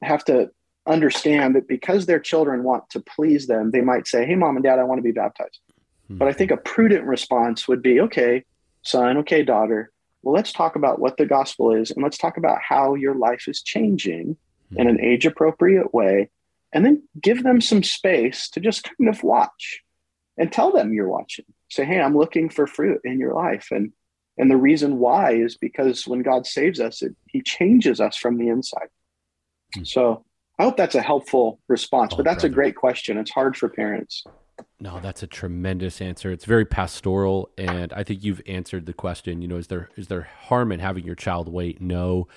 have 0.01 0.25
to 0.27 0.49
understand 0.87 1.57
that 1.57 1.67
because 1.67 2.07
their 2.07 2.21
children 2.21 2.63
want 2.63 2.89
to 2.91 3.01
please 3.01 3.49
them, 3.49 3.73
they 3.73 3.81
might 3.81 4.07
say, 4.07 4.25
Hey, 4.25 4.37
mom 4.37 4.55
and 4.55 4.63
dad, 4.63 4.79
I 4.79 4.85
want 4.85 5.01
to 5.01 5.03
be 5.03 5.11
baptized. 5.11 5.59
Mm-hmm. 6.05 6.19
But 6.19 6.29
I 6.29 6.33
think 6.33 6.53
a 6.53 6.57
prudent 6.57 7.05
response 7.05 7.67
would 7.67 7.83
be, 7.83 7.99
okay, 7.99 8.45
son, 8.83 9.17
okay, 9.19 9.43
daughter, 9.43 9.91
well, 10.23 10.33
let's 10.33 10.53
talk 10.53 10.77
about 10.77 11.01
what 11.01 11.17
the 11.17 11.27
gospel 11.27 11.73
is 11.73 11.91
and 11.91 12.01
let's 12.01 12.17
talk 12.17 12.37
about 12.37 12.61
how 12.63 12.95
your 12.95 13.17
life 13.17 13.49
is 13.49 13.61
changing 13.61 14.37
mm-hmm. 14.37 14.81
in 14.81 14.87
an 14.87 15.01
age 15.01 15.27
appropriate 15.27 15.93
way. 15.93 16.31
And 16.73 16.87
then 16.87 17.03
give 17.21 17.43
them 17.43 17.61
some 17.61 17.83
space 17.83 18.49
to 18.51 18.61
just 18.61 18.85
kind 18.85 19.11
of 19.11 19.25
watch 19.25 19.81
and 20.39 20.53
tell 20.53 20.71
them 20.71 20.93
you're 20.93 21.09
watching. 21.09 21.45
Say, 21.71 21.85
hey, 21.85 22.01
I'm 22.01 22.17
looking 22.17 22.49
for 22.49 22.69
fruit 22.69 23.01
in 23.03 23.19
your 23.19 23.35
life. 23.35 23.67
And 23.73 23.93
and 24.39 24.51
the 24.51 24.57
reason 24.57 24.99
why 24.99 25.33
is 25.33 25.57
because 25.57 26.07
when 26.07 26.23
God 26.23 26.47
saves 26.47 26.81
us, 26.81 27.03
it, 27.03 27.15
he 27.29 27.43
changes 27.43 28.01
us 28.01 28.17
from 28.17 28.39
the 28.39 28.49
inside. 28.49 28.89
Mm-hmm. 29.77 29.85
So 29.85 30.25
I 30.59 30.65
hope 30.65 30.77
that's 30.77 30.95
a 30.95 31.03
helpful 31.03 31.61
response, 31.69 32.13
oh, 32.15 32.19
but 32.19 32.25
that's 32.25 32.43
brother. 32.43 32.53
a 32.53 32.55
great 32.55 32.77
question. 32.77 33.19
It's 33.19 33.31
hard 33.31 33.57
for 33.57 33.69
parents. 33.69 34.25
No, 34.81 35.01
that's 35.01 35.23
a 35.23 35.27
tremendous 35.27 36.01
answer. 36.01 36.31
It's 36.31 36.45
very 36.45 36.65
pastoral, 36.65 37.51
and 37.57 37.93
I 37.93 38.03
think 38.03 38.25
you've 38.25 38.43
answered 38.47 38.87
the 38.87 38.93
question. 38.93 39.41
You 39.41 39.49
know, 39.49 39.57
is 39.57 39.69
there 39.69 39.89
is 39.97 40.09
there 40.09 40.29
harm 40.43 40.73
in 40.73 40.81
having 40.81 41.05
your 41.05 41.15
child 41.15 41.49
wait? 41.49 41.81
No, 41.81 42.29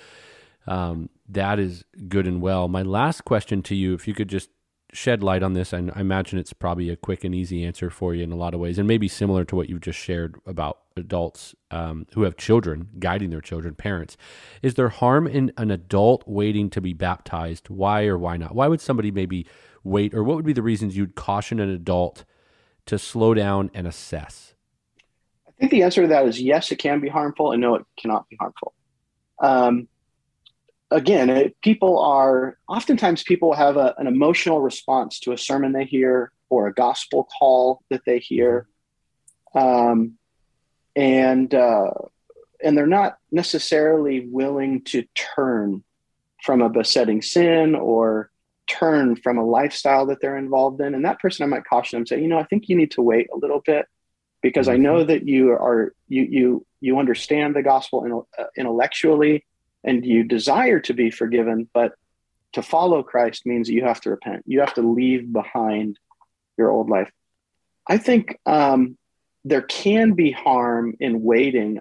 um, 0.68 1.10
that 1.30 1.60
is 1.60 1.84
good 2.08 2.28
and 2.28 2.42
well. 2.42 2.68
My 2.68 2.84
last 2.84 3.26
question 3.26 3.62
to 3.64 3.76
you, 3.76 3.94
if 3.94 4.08
you 4.08 4.14
could 4.14 4.30
just 4.30 4.50
shed 4.96 5.22
light 5.22 5.44
on 5.44 5.54
this, 5.54 5.74
and 5.74 5.92
I 5.96 6.00
imagine 6.00 6.40
it's 6.40 6.54
probably 6.54 6.90
a 6.90 6.96
quick 6.96 7.24
and 7.24 7.36
easy 7.36 7.64
answer 7.64 7.90
for 7.90 8.16
you 8.16 8.24
in 8.24 8.32
a 8.32 8.36
lot 8.36 8.54
of 8.54 8.60
ways, 8.60 8.80
and 8.80 8.88
maybe 8.88 9.08
similar 9.08 9.44
to 9.46 9.56
what 9.56 9.70
you've 9.70 9.82
just 9.82 10.00
shared 10.00 10.36
about 10.46 10.80
adults 10.96 11.54
um, 11.72 12.08
who 12.14 12.24
have 12.24 12.38
children 12.38 12.90
guiding 12.98 13.30
their 13.30 13.42
children, 13.42 13.76
parents. 13.76 14.18
Is 14.62 14.76
there 14.76 14.90
harm 14.90 15.28
in 15.28 15.52
an 15.58 15.70
adult 15.70 16.24
waiting 16.26 16.70
to 16.72 16.82
be 16.82 16.94
baptized? 16.94 17.70
Why 17.70 18.06
or 18.06 18.18
why 18.18 18.38
not? 18.38 18.56
Why 18.56 18.68
would 18.68 18.82
somebody 18.82 19.12
maybe 19.12 19.46
wait, 19.84 20.14
or 20.14 20.24
what 20.24 20.36
would 20.38 20.46
be 20.46 20.54
the 20.54 20.64
reasons 20.64 20.96
you'd 20.96 21.16
caution 21.16 21.60
an 21.60 21.70
adult 21.70 22.26
to 22.86 22.98
slow 22.98 23.34
down 23.34 23.70
and 23.74 23.86
assess? 23.86 24.54
I 25.48 25.52
think 25.60 25.72
the 25.72 25.84
answer 25.84 26.04
to 26.04 26.08
that 26.08 26.26
is 26.26 26.42
yes, 26.42 26.72
it 26.72 26.78
can 26.78 27.00
be 27.00 27.10
harmful, 27.10 27.52
and 27.52 27.62
no, 27.62 27.76
it 27.76 27.86
cannot 27.98 28.28
be 28.30 28.38
harmful. 28.40 28.74
Um, 29.40 29.88
again, 30.96 31.30
it, 31.30 31.62
people 31.62 32.00
are 32.00 32.58
oftentimes 32.70 33.22
people 33.22 33.54
have 33.54 33.76
a, 33.76 33.94
an 33.98 34.08
emotional 34.08 34.62
response 34.62 35.20
to 35.20 35.34
a 35.34 35.38
sermon 35.38 35.74
they 35.74 35.84
hear 35.84 36.32
or 36.50 36.68
a 36.68 36.74
gospel 36.74 37.28
call 37.38 37.82
that 37.90 38.02
they 38.06 38.18
hear, 38.18 38.68
um, 39.54 40.14
and 40.96 41.54
uh, 41.54 41.92
and 42.64 42.78
they're 42.78 42.88
not 42.88 43.18
necessarily 43.32 44.26
willing 44.28 44.84
to 44.84 45.04
turn 45.14 45.84
from 46.44 46.62
a 46.62 46.70
besetting 46.70 47.22
sin 47.22 47.76
or 47.76 48.32
turn 48.68 49.16
from 49.18 49.38
a 49.38 49.46
lifestyle 49.46 50.06
that 50.06 50.22
they're 50.22 50.38
involved 50.38 50.80
in. 50.80 50.96
And 50.96 51.04
that 51.04 51.20
person, 51.20 51.44
I 51.44 51.48
might 51.48 51.66
caution 51.66 52.00
them, 52.00 52.08
say, 52.08 52.22
you 52.22 52.28
know, 52.28 52.40
I 52.40 52.46
think 52.46 52.70
you 52.70 52.76
need 52.76 52.92
to 52.92 53.02
wait 53.02 53.28
a 53.34 53.38
little 53.38 53.62
bit 53.66 53.86
because 54.42 54.70
I 54.70 54.78
know 54.78 55.00
mm-hmm. 55.00 55.08
that 55.08 55.28
you 55.28 55.52
are 55.52 55.94
you 56.08 56.24
you 56.24 56.66
you 56.80 57.00
understand 57.00 57.54
the 57.54 57.64
gospel 57.64 58.28
uh, 58.38 58.44
intellectually 58.56 59.44
and 59.86 60.06
you 60.06 60.24
desire 60.24 60.80
to 60.82 60.94
be 60.94 61.12
forgiven, 61.12 61.70
but 61.74 61.94
to 62.54 62.62
follow 62.62 63.04
Christ 63.04 63.46
means 63.46 63.70
you 63.70 63.84
have 63.84 64.02
to 64.02 64.10
repent. 64.10 64.44
You 64.46 64.60
have 64.60 64.74
to 64.74 64.82
leave 64.82 65.32
behind 65.32 65.98
your 66.58 66.72
old 66.72 66.90
life. 66.90 67.12
I 67.88 67.98
think 67.98 68.38
um, 68.46 68.98
there 69.46 69.62
can 69.62 70.14
be 70.14 70.32
harm 70.32 70.96
in 71.00 71.22
waiting. 71.22 71.80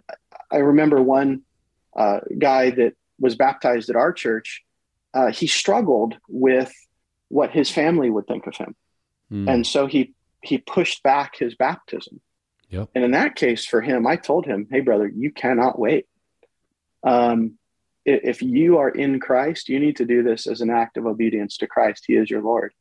I 0.52 0.58
remember 0.58 1.02
one 1.02 1.42
uh, 1.96 2.20
guy 2.38 2.70
that 2.70 2.94
was 3.18 3.34
baptized 3.34 3.90
at 3.90 3.96
our 3.96 4.12
church 4.12 4.64
uh, 5.14 5.30
he 5.30 5.46
struggled 5.46 6.16
with 6.28 6.72
what 7.28 7.50
his 7.50 7.70
family 7.70 8.10
would 8.10 8.26
think 8.26 8.46
of 8.46 8.56
him, 8.56 8.74
mm. 9.30 9.48
and 9.48 9.66
so 9.66 9.86
he 9.86 10.12
he 10.42 10.58
pushed 10.58 11.02
back 11.02 11.36
his 11.38 11.54
baptism. 11.54 12.20
Yep. 12.68 12.90
And 12.94 13.04
in 13.04 13.12
that 13.12 13.36
case, 13.36 13.64
for 13.64 13.80
him, 13.80 14.06
I 14.06 14.16
told 14.16 14.44
him, 14.44 14.66
"Hey, 14.70 14.80
brother, 14.80 15.06
you 15.06 15.30
cannot 15.30 15.78
wait. 15.78 16.06
Um, 17.04 17.58
if 18.04 18.42
you 18.42 18.78
are 18.78 18.90
in 18.90 19.20
Christ, 19.20 19.68
you 19.68 19.80
need 19.80 19.96
to 19.96 20.04
do 20.04 20.22
this 20.22 20.46
as 20.46 20.60
an 20.60 20.70
act 20.70 20.96
of 20.96 21.06
obedience 21.06 21.56
to 21.58 21.66
Christ. 21.66 22.04
He 22.06 22.14
is 22.14 22.30
your 22.30 22.42
Lord." 22.42 22.72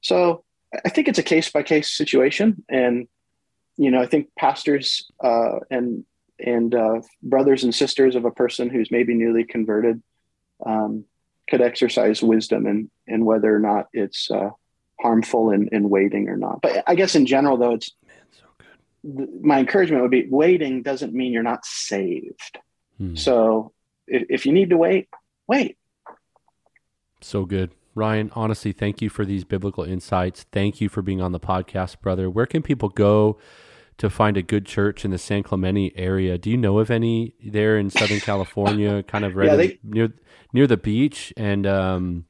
So 0.00 0.44
I 0.84 0.88
think 0.88 1.08
it's 1.08 1.18
a 1.18 1.22
case 1.22 1.50
by 1.50 1.62
case 1.62 1.90
situation, 1.90 2.64
and 2.68 3.08
you 3.76 3.90
know, 3.90 4.00
I 4.00 4.06
think 4.06 4.28
pastors 4.38 5.10
uh, 5.22 5.60
and 5.70 6.04
and 6.38 6.74
uh, 6.74 7.00
brothers 7.22 7.64
and 7.64 7.74
sisters 7.74 8.16
of 8.16 8.24
a 8.24 8.30
person 8.30 8.70
who's 8.70 8.90
maybe 8.90 9.14
newly 9.14 9.44
converted 9.44 10.02
um, 10.64 11.04
could 11.48 11.60
exercise 11.60 12.22
wisdom 12.22 12.66
and 12.66 12.90
and 13.06 13.24
whether 13.24 13.54
or 13.54 13.58
not 13.58 13.88
it's 13.92 14.30
uh, 14.30 14.50
harmful 15.00 15.50
in, 15.50 15.68
in 15.68 15.90
waiting 15.90 16.28
or 16.28 16.36
not. 16.36 16.62
But 16.62 16.84
I 16.86 16.94
guess 16.94 17.14
in 17.14 17.26
general, 17.26 17.56
though, 17.56 17.74
it's 17.74 17.90
Man, 18.06 19.26
so 19.26 19.26
my 19.42 19.58
encouragement 19.58 20.02
would 20.02 20.10
be 20.10 20.28
waiting 20.28 20.82
doesn't 20.82 21.12
mean 21.12 21.32
you're 21.32 21.42
not 21.42 21.64
saved. 21.64 22.58
Hmm. 22.98 23.14
So 23.16 23.72
if, 24.06 24.26
if 24.28 24.46
you 24.46 24.52
need 24.52 24.70
to 24.70 24.76
wait, 24.76 25.08
wait. 25.46 25.76
So 27.20 27.44
good. 27.44 27.74
Ryan, 27.94 28.30
honestly, 28.34 28.72
thank 28.72 29.02
you 29.02 29.10
for 29.10 29.24
these 29.24 29.44
biblical 29.44 29.84
insights. 29.84 30.44
Thank 30.50 30.80
you 30.80 30.88
for 30.88 31.02
being 31.02 31.20
on 31.20 31.32
the 31.32 31.40
podcast, 31.40 32.00
brother. 32.00 32.30
Where 32.30 32.46
can 32.46 32.62
people 32.62 32.88
go 32.88 33.38
to 33.98 34.08
find 34.08 34.36
a 34.36 34.42
good 34.42 34.64
church 34.64 35.04
in 35.04 35.10
the 35.10 35.18
San 35.18 35.42
Clemente 35.42 35.92
area? 35.94 36.38
Do 36.38 36.50
you 36.50 36.56
know 36.56 36.78
of 36.78 36.90
any 36.90 37.34
there 37.44 37.76
in 37.78 37.90
Southern 37.90 38.20
California, 38.20 39.02
kind 39.06 39.24
of 39.24 39.36
right 39.36 39.50
yeah, 39.50 39.56
they, 39.56 39.78
near 39.82 40.12
near 40.54 40.66
the 40.66 40.78
beach 40.78 41.34
and 41.36 41.66
um, 41.66 42.24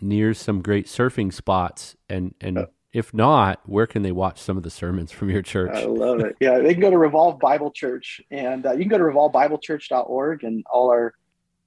near 0.00 0.34
some 0.34 0.62
great 0.62 0.86
surfing 0.86 1.32
spots? 1.32 1.96
And 2.08 2.34
and 2.40 2.58
uh, 2.58 2.66
if 2.92 3.14
not, 3.14 3.60
where 3.64 3.86
can 3.86 4.02
they 4.02 4.12
watch 4.12 4.40
some 4.40 4.56
of 4.56 4.62
the 4.62 4.70
sermons 4.70 5.12
from 5.12 5.30
your 5.30 5.42
church? 5.42 5.74
I 5.74 5.84
love 5.84 6.20
it. 6.20 6.36
Yeah, 6.40 6.58
they 6.58 6.74
can 6.74 6.80
go 6.80 6.90
to 6.90 6.98
Revolve 6.98 7.38
Bible 7.38 7.70
Church, 7.70 8.20
and 8.30 8.66
uh, 8.66 8.72
you 8.72 8.80
can 8.80 8.88
go 8.88 8.98
to 8.98 9.04
revolvebiblechurch.org, 9.04 10.44
and 10.44 10.64
all 10.70 10.90
our 10.90 11.14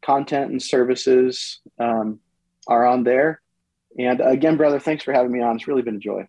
content 0.01 0.51
and 0.51 0.61
services. 0.61 1.59
Um, 1.79 2.19
are 2.67 2.85
on 2.85 3.03
there. 3.03 3.41
And 3.97 4.21
again, 4.21 4.57
brother, 4.57 4.79
thanks 4.79 5.03
for 5.03 5.13
having 5.13 5.31
me 5.31 5.41
on. 5.41 5.55
It's 5.55 5.67
really 5.67 5.81
been 5.81 5.95
a 5.95 5.99
joy. 5.99 6.27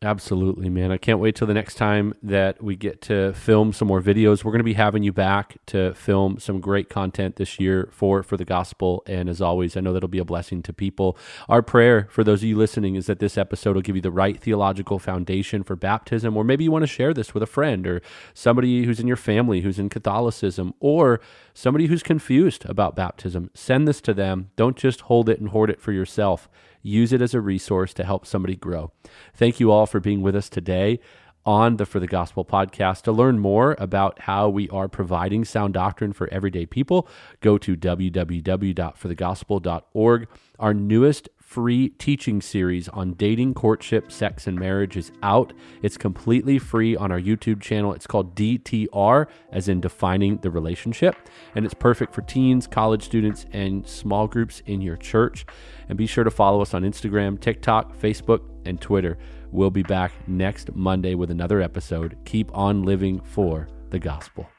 Absolutely, 0.00 0.68
man. 0.68 0.92
I 0.92 0.96
can't 0.96 1.18
wait 1.18 1.34
till 1.34 1.48
the 1.48 1.54
next 1.54 1.74
time 1.74 2.14
that 2.22 2.62
we 2.62 2.76
get 2.76 3.02
to 3.02 3.32
film 3.32 3.72
some 3.72 3.88
more 3.88 4.00
videos. 4.00 4.44
We're 4.44 4.52
going 4.52 4.60
to 4.60 4.64
be 4.64 4.74
having 4.74 5.02
you 5.02 5.12
back 5.12 5.56
to 5.66 5.92
film 5.94 6.38
some 6.38 6.60
great 6.60 6.88
content 6.88 7.34
this 7.34 7.58
year 7.58 7.88
for 7.90 8.22
for 8.22 8.36
the 8.36 8.44
gospel. 8.44 9.02
And 9.08 9.28
as 9.28 9.40
always, 9.40 9.76
I 9.76 9.80
know 9.80 9.92
that'll 9.92 10.08
be 10.08 10.20
a 10.20 10.24
blessing 10.24 10.62
to 10.62 10.72
people. 10.72 11.18
Our 11.48 11.62
prayer 11.62 12.06
for 12.12 12.22
those 12.22 12.44
of 12.44 12.48
you 12.48 12.56
listening 12.56 12.94
is 12.94 13.06
that 13.06 13.18
this 13.18 13.36
episode 13.36 13.74
will 13.74 13.82
give 13.82 13.96
you 13.96 14.02
the 14.02 14.12
right 14.12 14.38
theological 14.38 15.00
foundation 15.00 15.64
for 15.64 15.74
baptism, 15.74 16.36
or 16.36 16.44
maybe 16.44 16.62
you 16.62 16.70
want 16.70 16.84
to 16.84 16.86
share 16.86 17.12
this 17.12 17.34
with 17.34 17.42
a 17.42 17.46
friend 17.46 17.84
or 17.84 18.00
somebody 18.34 18.84
who's 18.84 19.00
in 19.00 19.08
your 19.08 19.16
family 19.16 19.62
who's 19.62 19.80
in 19.80 19.88
Catholicism, 19.88 20.74
or 20.78 21.20
somebody 21.54 21.86
who's 21.86 22.04
confused 22.04 22.64
about 22.66 22.94
baptism. 22.94 23.50
Send 23.52 23.88
this 23.88 24.00
to 24.02 24.14
them. 24.14 24.50
Don't 24.54 24.76
just 24.76 25.00
hold 25.02 25.28
it 25.28 25.40
and 25.40 25.48
hoard 25.48 25.70
it 25.70 25.80
for 25.80 25.90
yourself 25.90 26.48
use 26.82 27.12
it 27.12 27.22
as 27.22 27.34
a 27.34 27.40
resource 27.40 27.94
to 27.94 28.04
help 28.04 28.26
somebody 28.26 28.56
grow. 28.56 28.92
Thank 29.34 29.60
you 29.60 29.70
all 29.70 29.86
for 29.86 30.00
being 30.00 30.22
with 30.22 30.36
us 30.36 30.48
today 30.48 31.00
on 31.46 31.76
the 31.76 31.86
For 31.86 32.00
the 32.00 32.06
Gospel 32.06 32.44
podcast. 32.44 33.02
To 33.02 33.12
learn 33.12 33.38
more 33.38 33.74
about 33.78 34.18
how 34.20 34.50
we 34.50 34.68
are 34.68 34.88
providing 34.88 35.44
sound 35.44 35.74
doctrine 35.74 36.12
for 36.12 36.28
everyday 36.30 36.66
people, 36.66 37.08
go 37.40 37.58
to 37.58 37.76
www.forthegospel.org. 37.76 40.28
Our 40.58 40.74
newest 40.74 41.28
free 41.48 41.88
teaching 41.88 42.42
series 42.42 42.90
on 42.90 43.14
dating, 43.14 43.54
courtship, 43.54 44.12
sex, 44.12 44.46
and 44.46 44.58
marriage 44.58 44.98
is 44.98 45.12
out. 45.22 45.50
It's 45.80 45.96
completely 45.96 46.58
free 46.58 46.94
on 46.94 47.10
our 47.10 47.18
YouTube 47.18 47.62
channel. 47.62 47.94
It's 47.94 48.06
called 48.06 48.36
DTR, 48.36 49.26
as 49.50 49.66
in 49.66 49.80
defining 49.80 50.36
the 50.36 50.50
relationship, 50.50 51.16
and 51.54 51.64
it's 51.64 51.72
perfect 51.72 52.14
for 52.14 52.20
teens, 52.20 52.66
college 52.66 53.02
students, 53.02 53.46
and 53.52 53.86
small 53.88 54.28
groups 54.28 54.62
in 54.66 54.82
your 54.82 54.98
church. 54.98 55.46
And 55.88 55.96
be 55.96 56.06
sure 56.06 56.24
to 56.24 56.30
follow 56.30 56.60
us 56.60 56.74
on 56.74 56.82
Instagram, 56.82 57.40
TikTok, 57.40 57.96
Facebook, 57.96 58.42
and 58.66 58.78
Twitter. 58.78 59.16
We'll 59.50 59.70
be 59.70 59.82
back 59.82 60.12
next 60.28 60.74
Monday 60.74 61.14
with 61.14 61.30
another 61.30 61.62
episode. 61.62 62.18
Keep 62.26 62.54
on 62.54 62.82
living 62.82 63.22
for 63.22 63.68
the 63.88 63.98
gospel. 63.98 64.50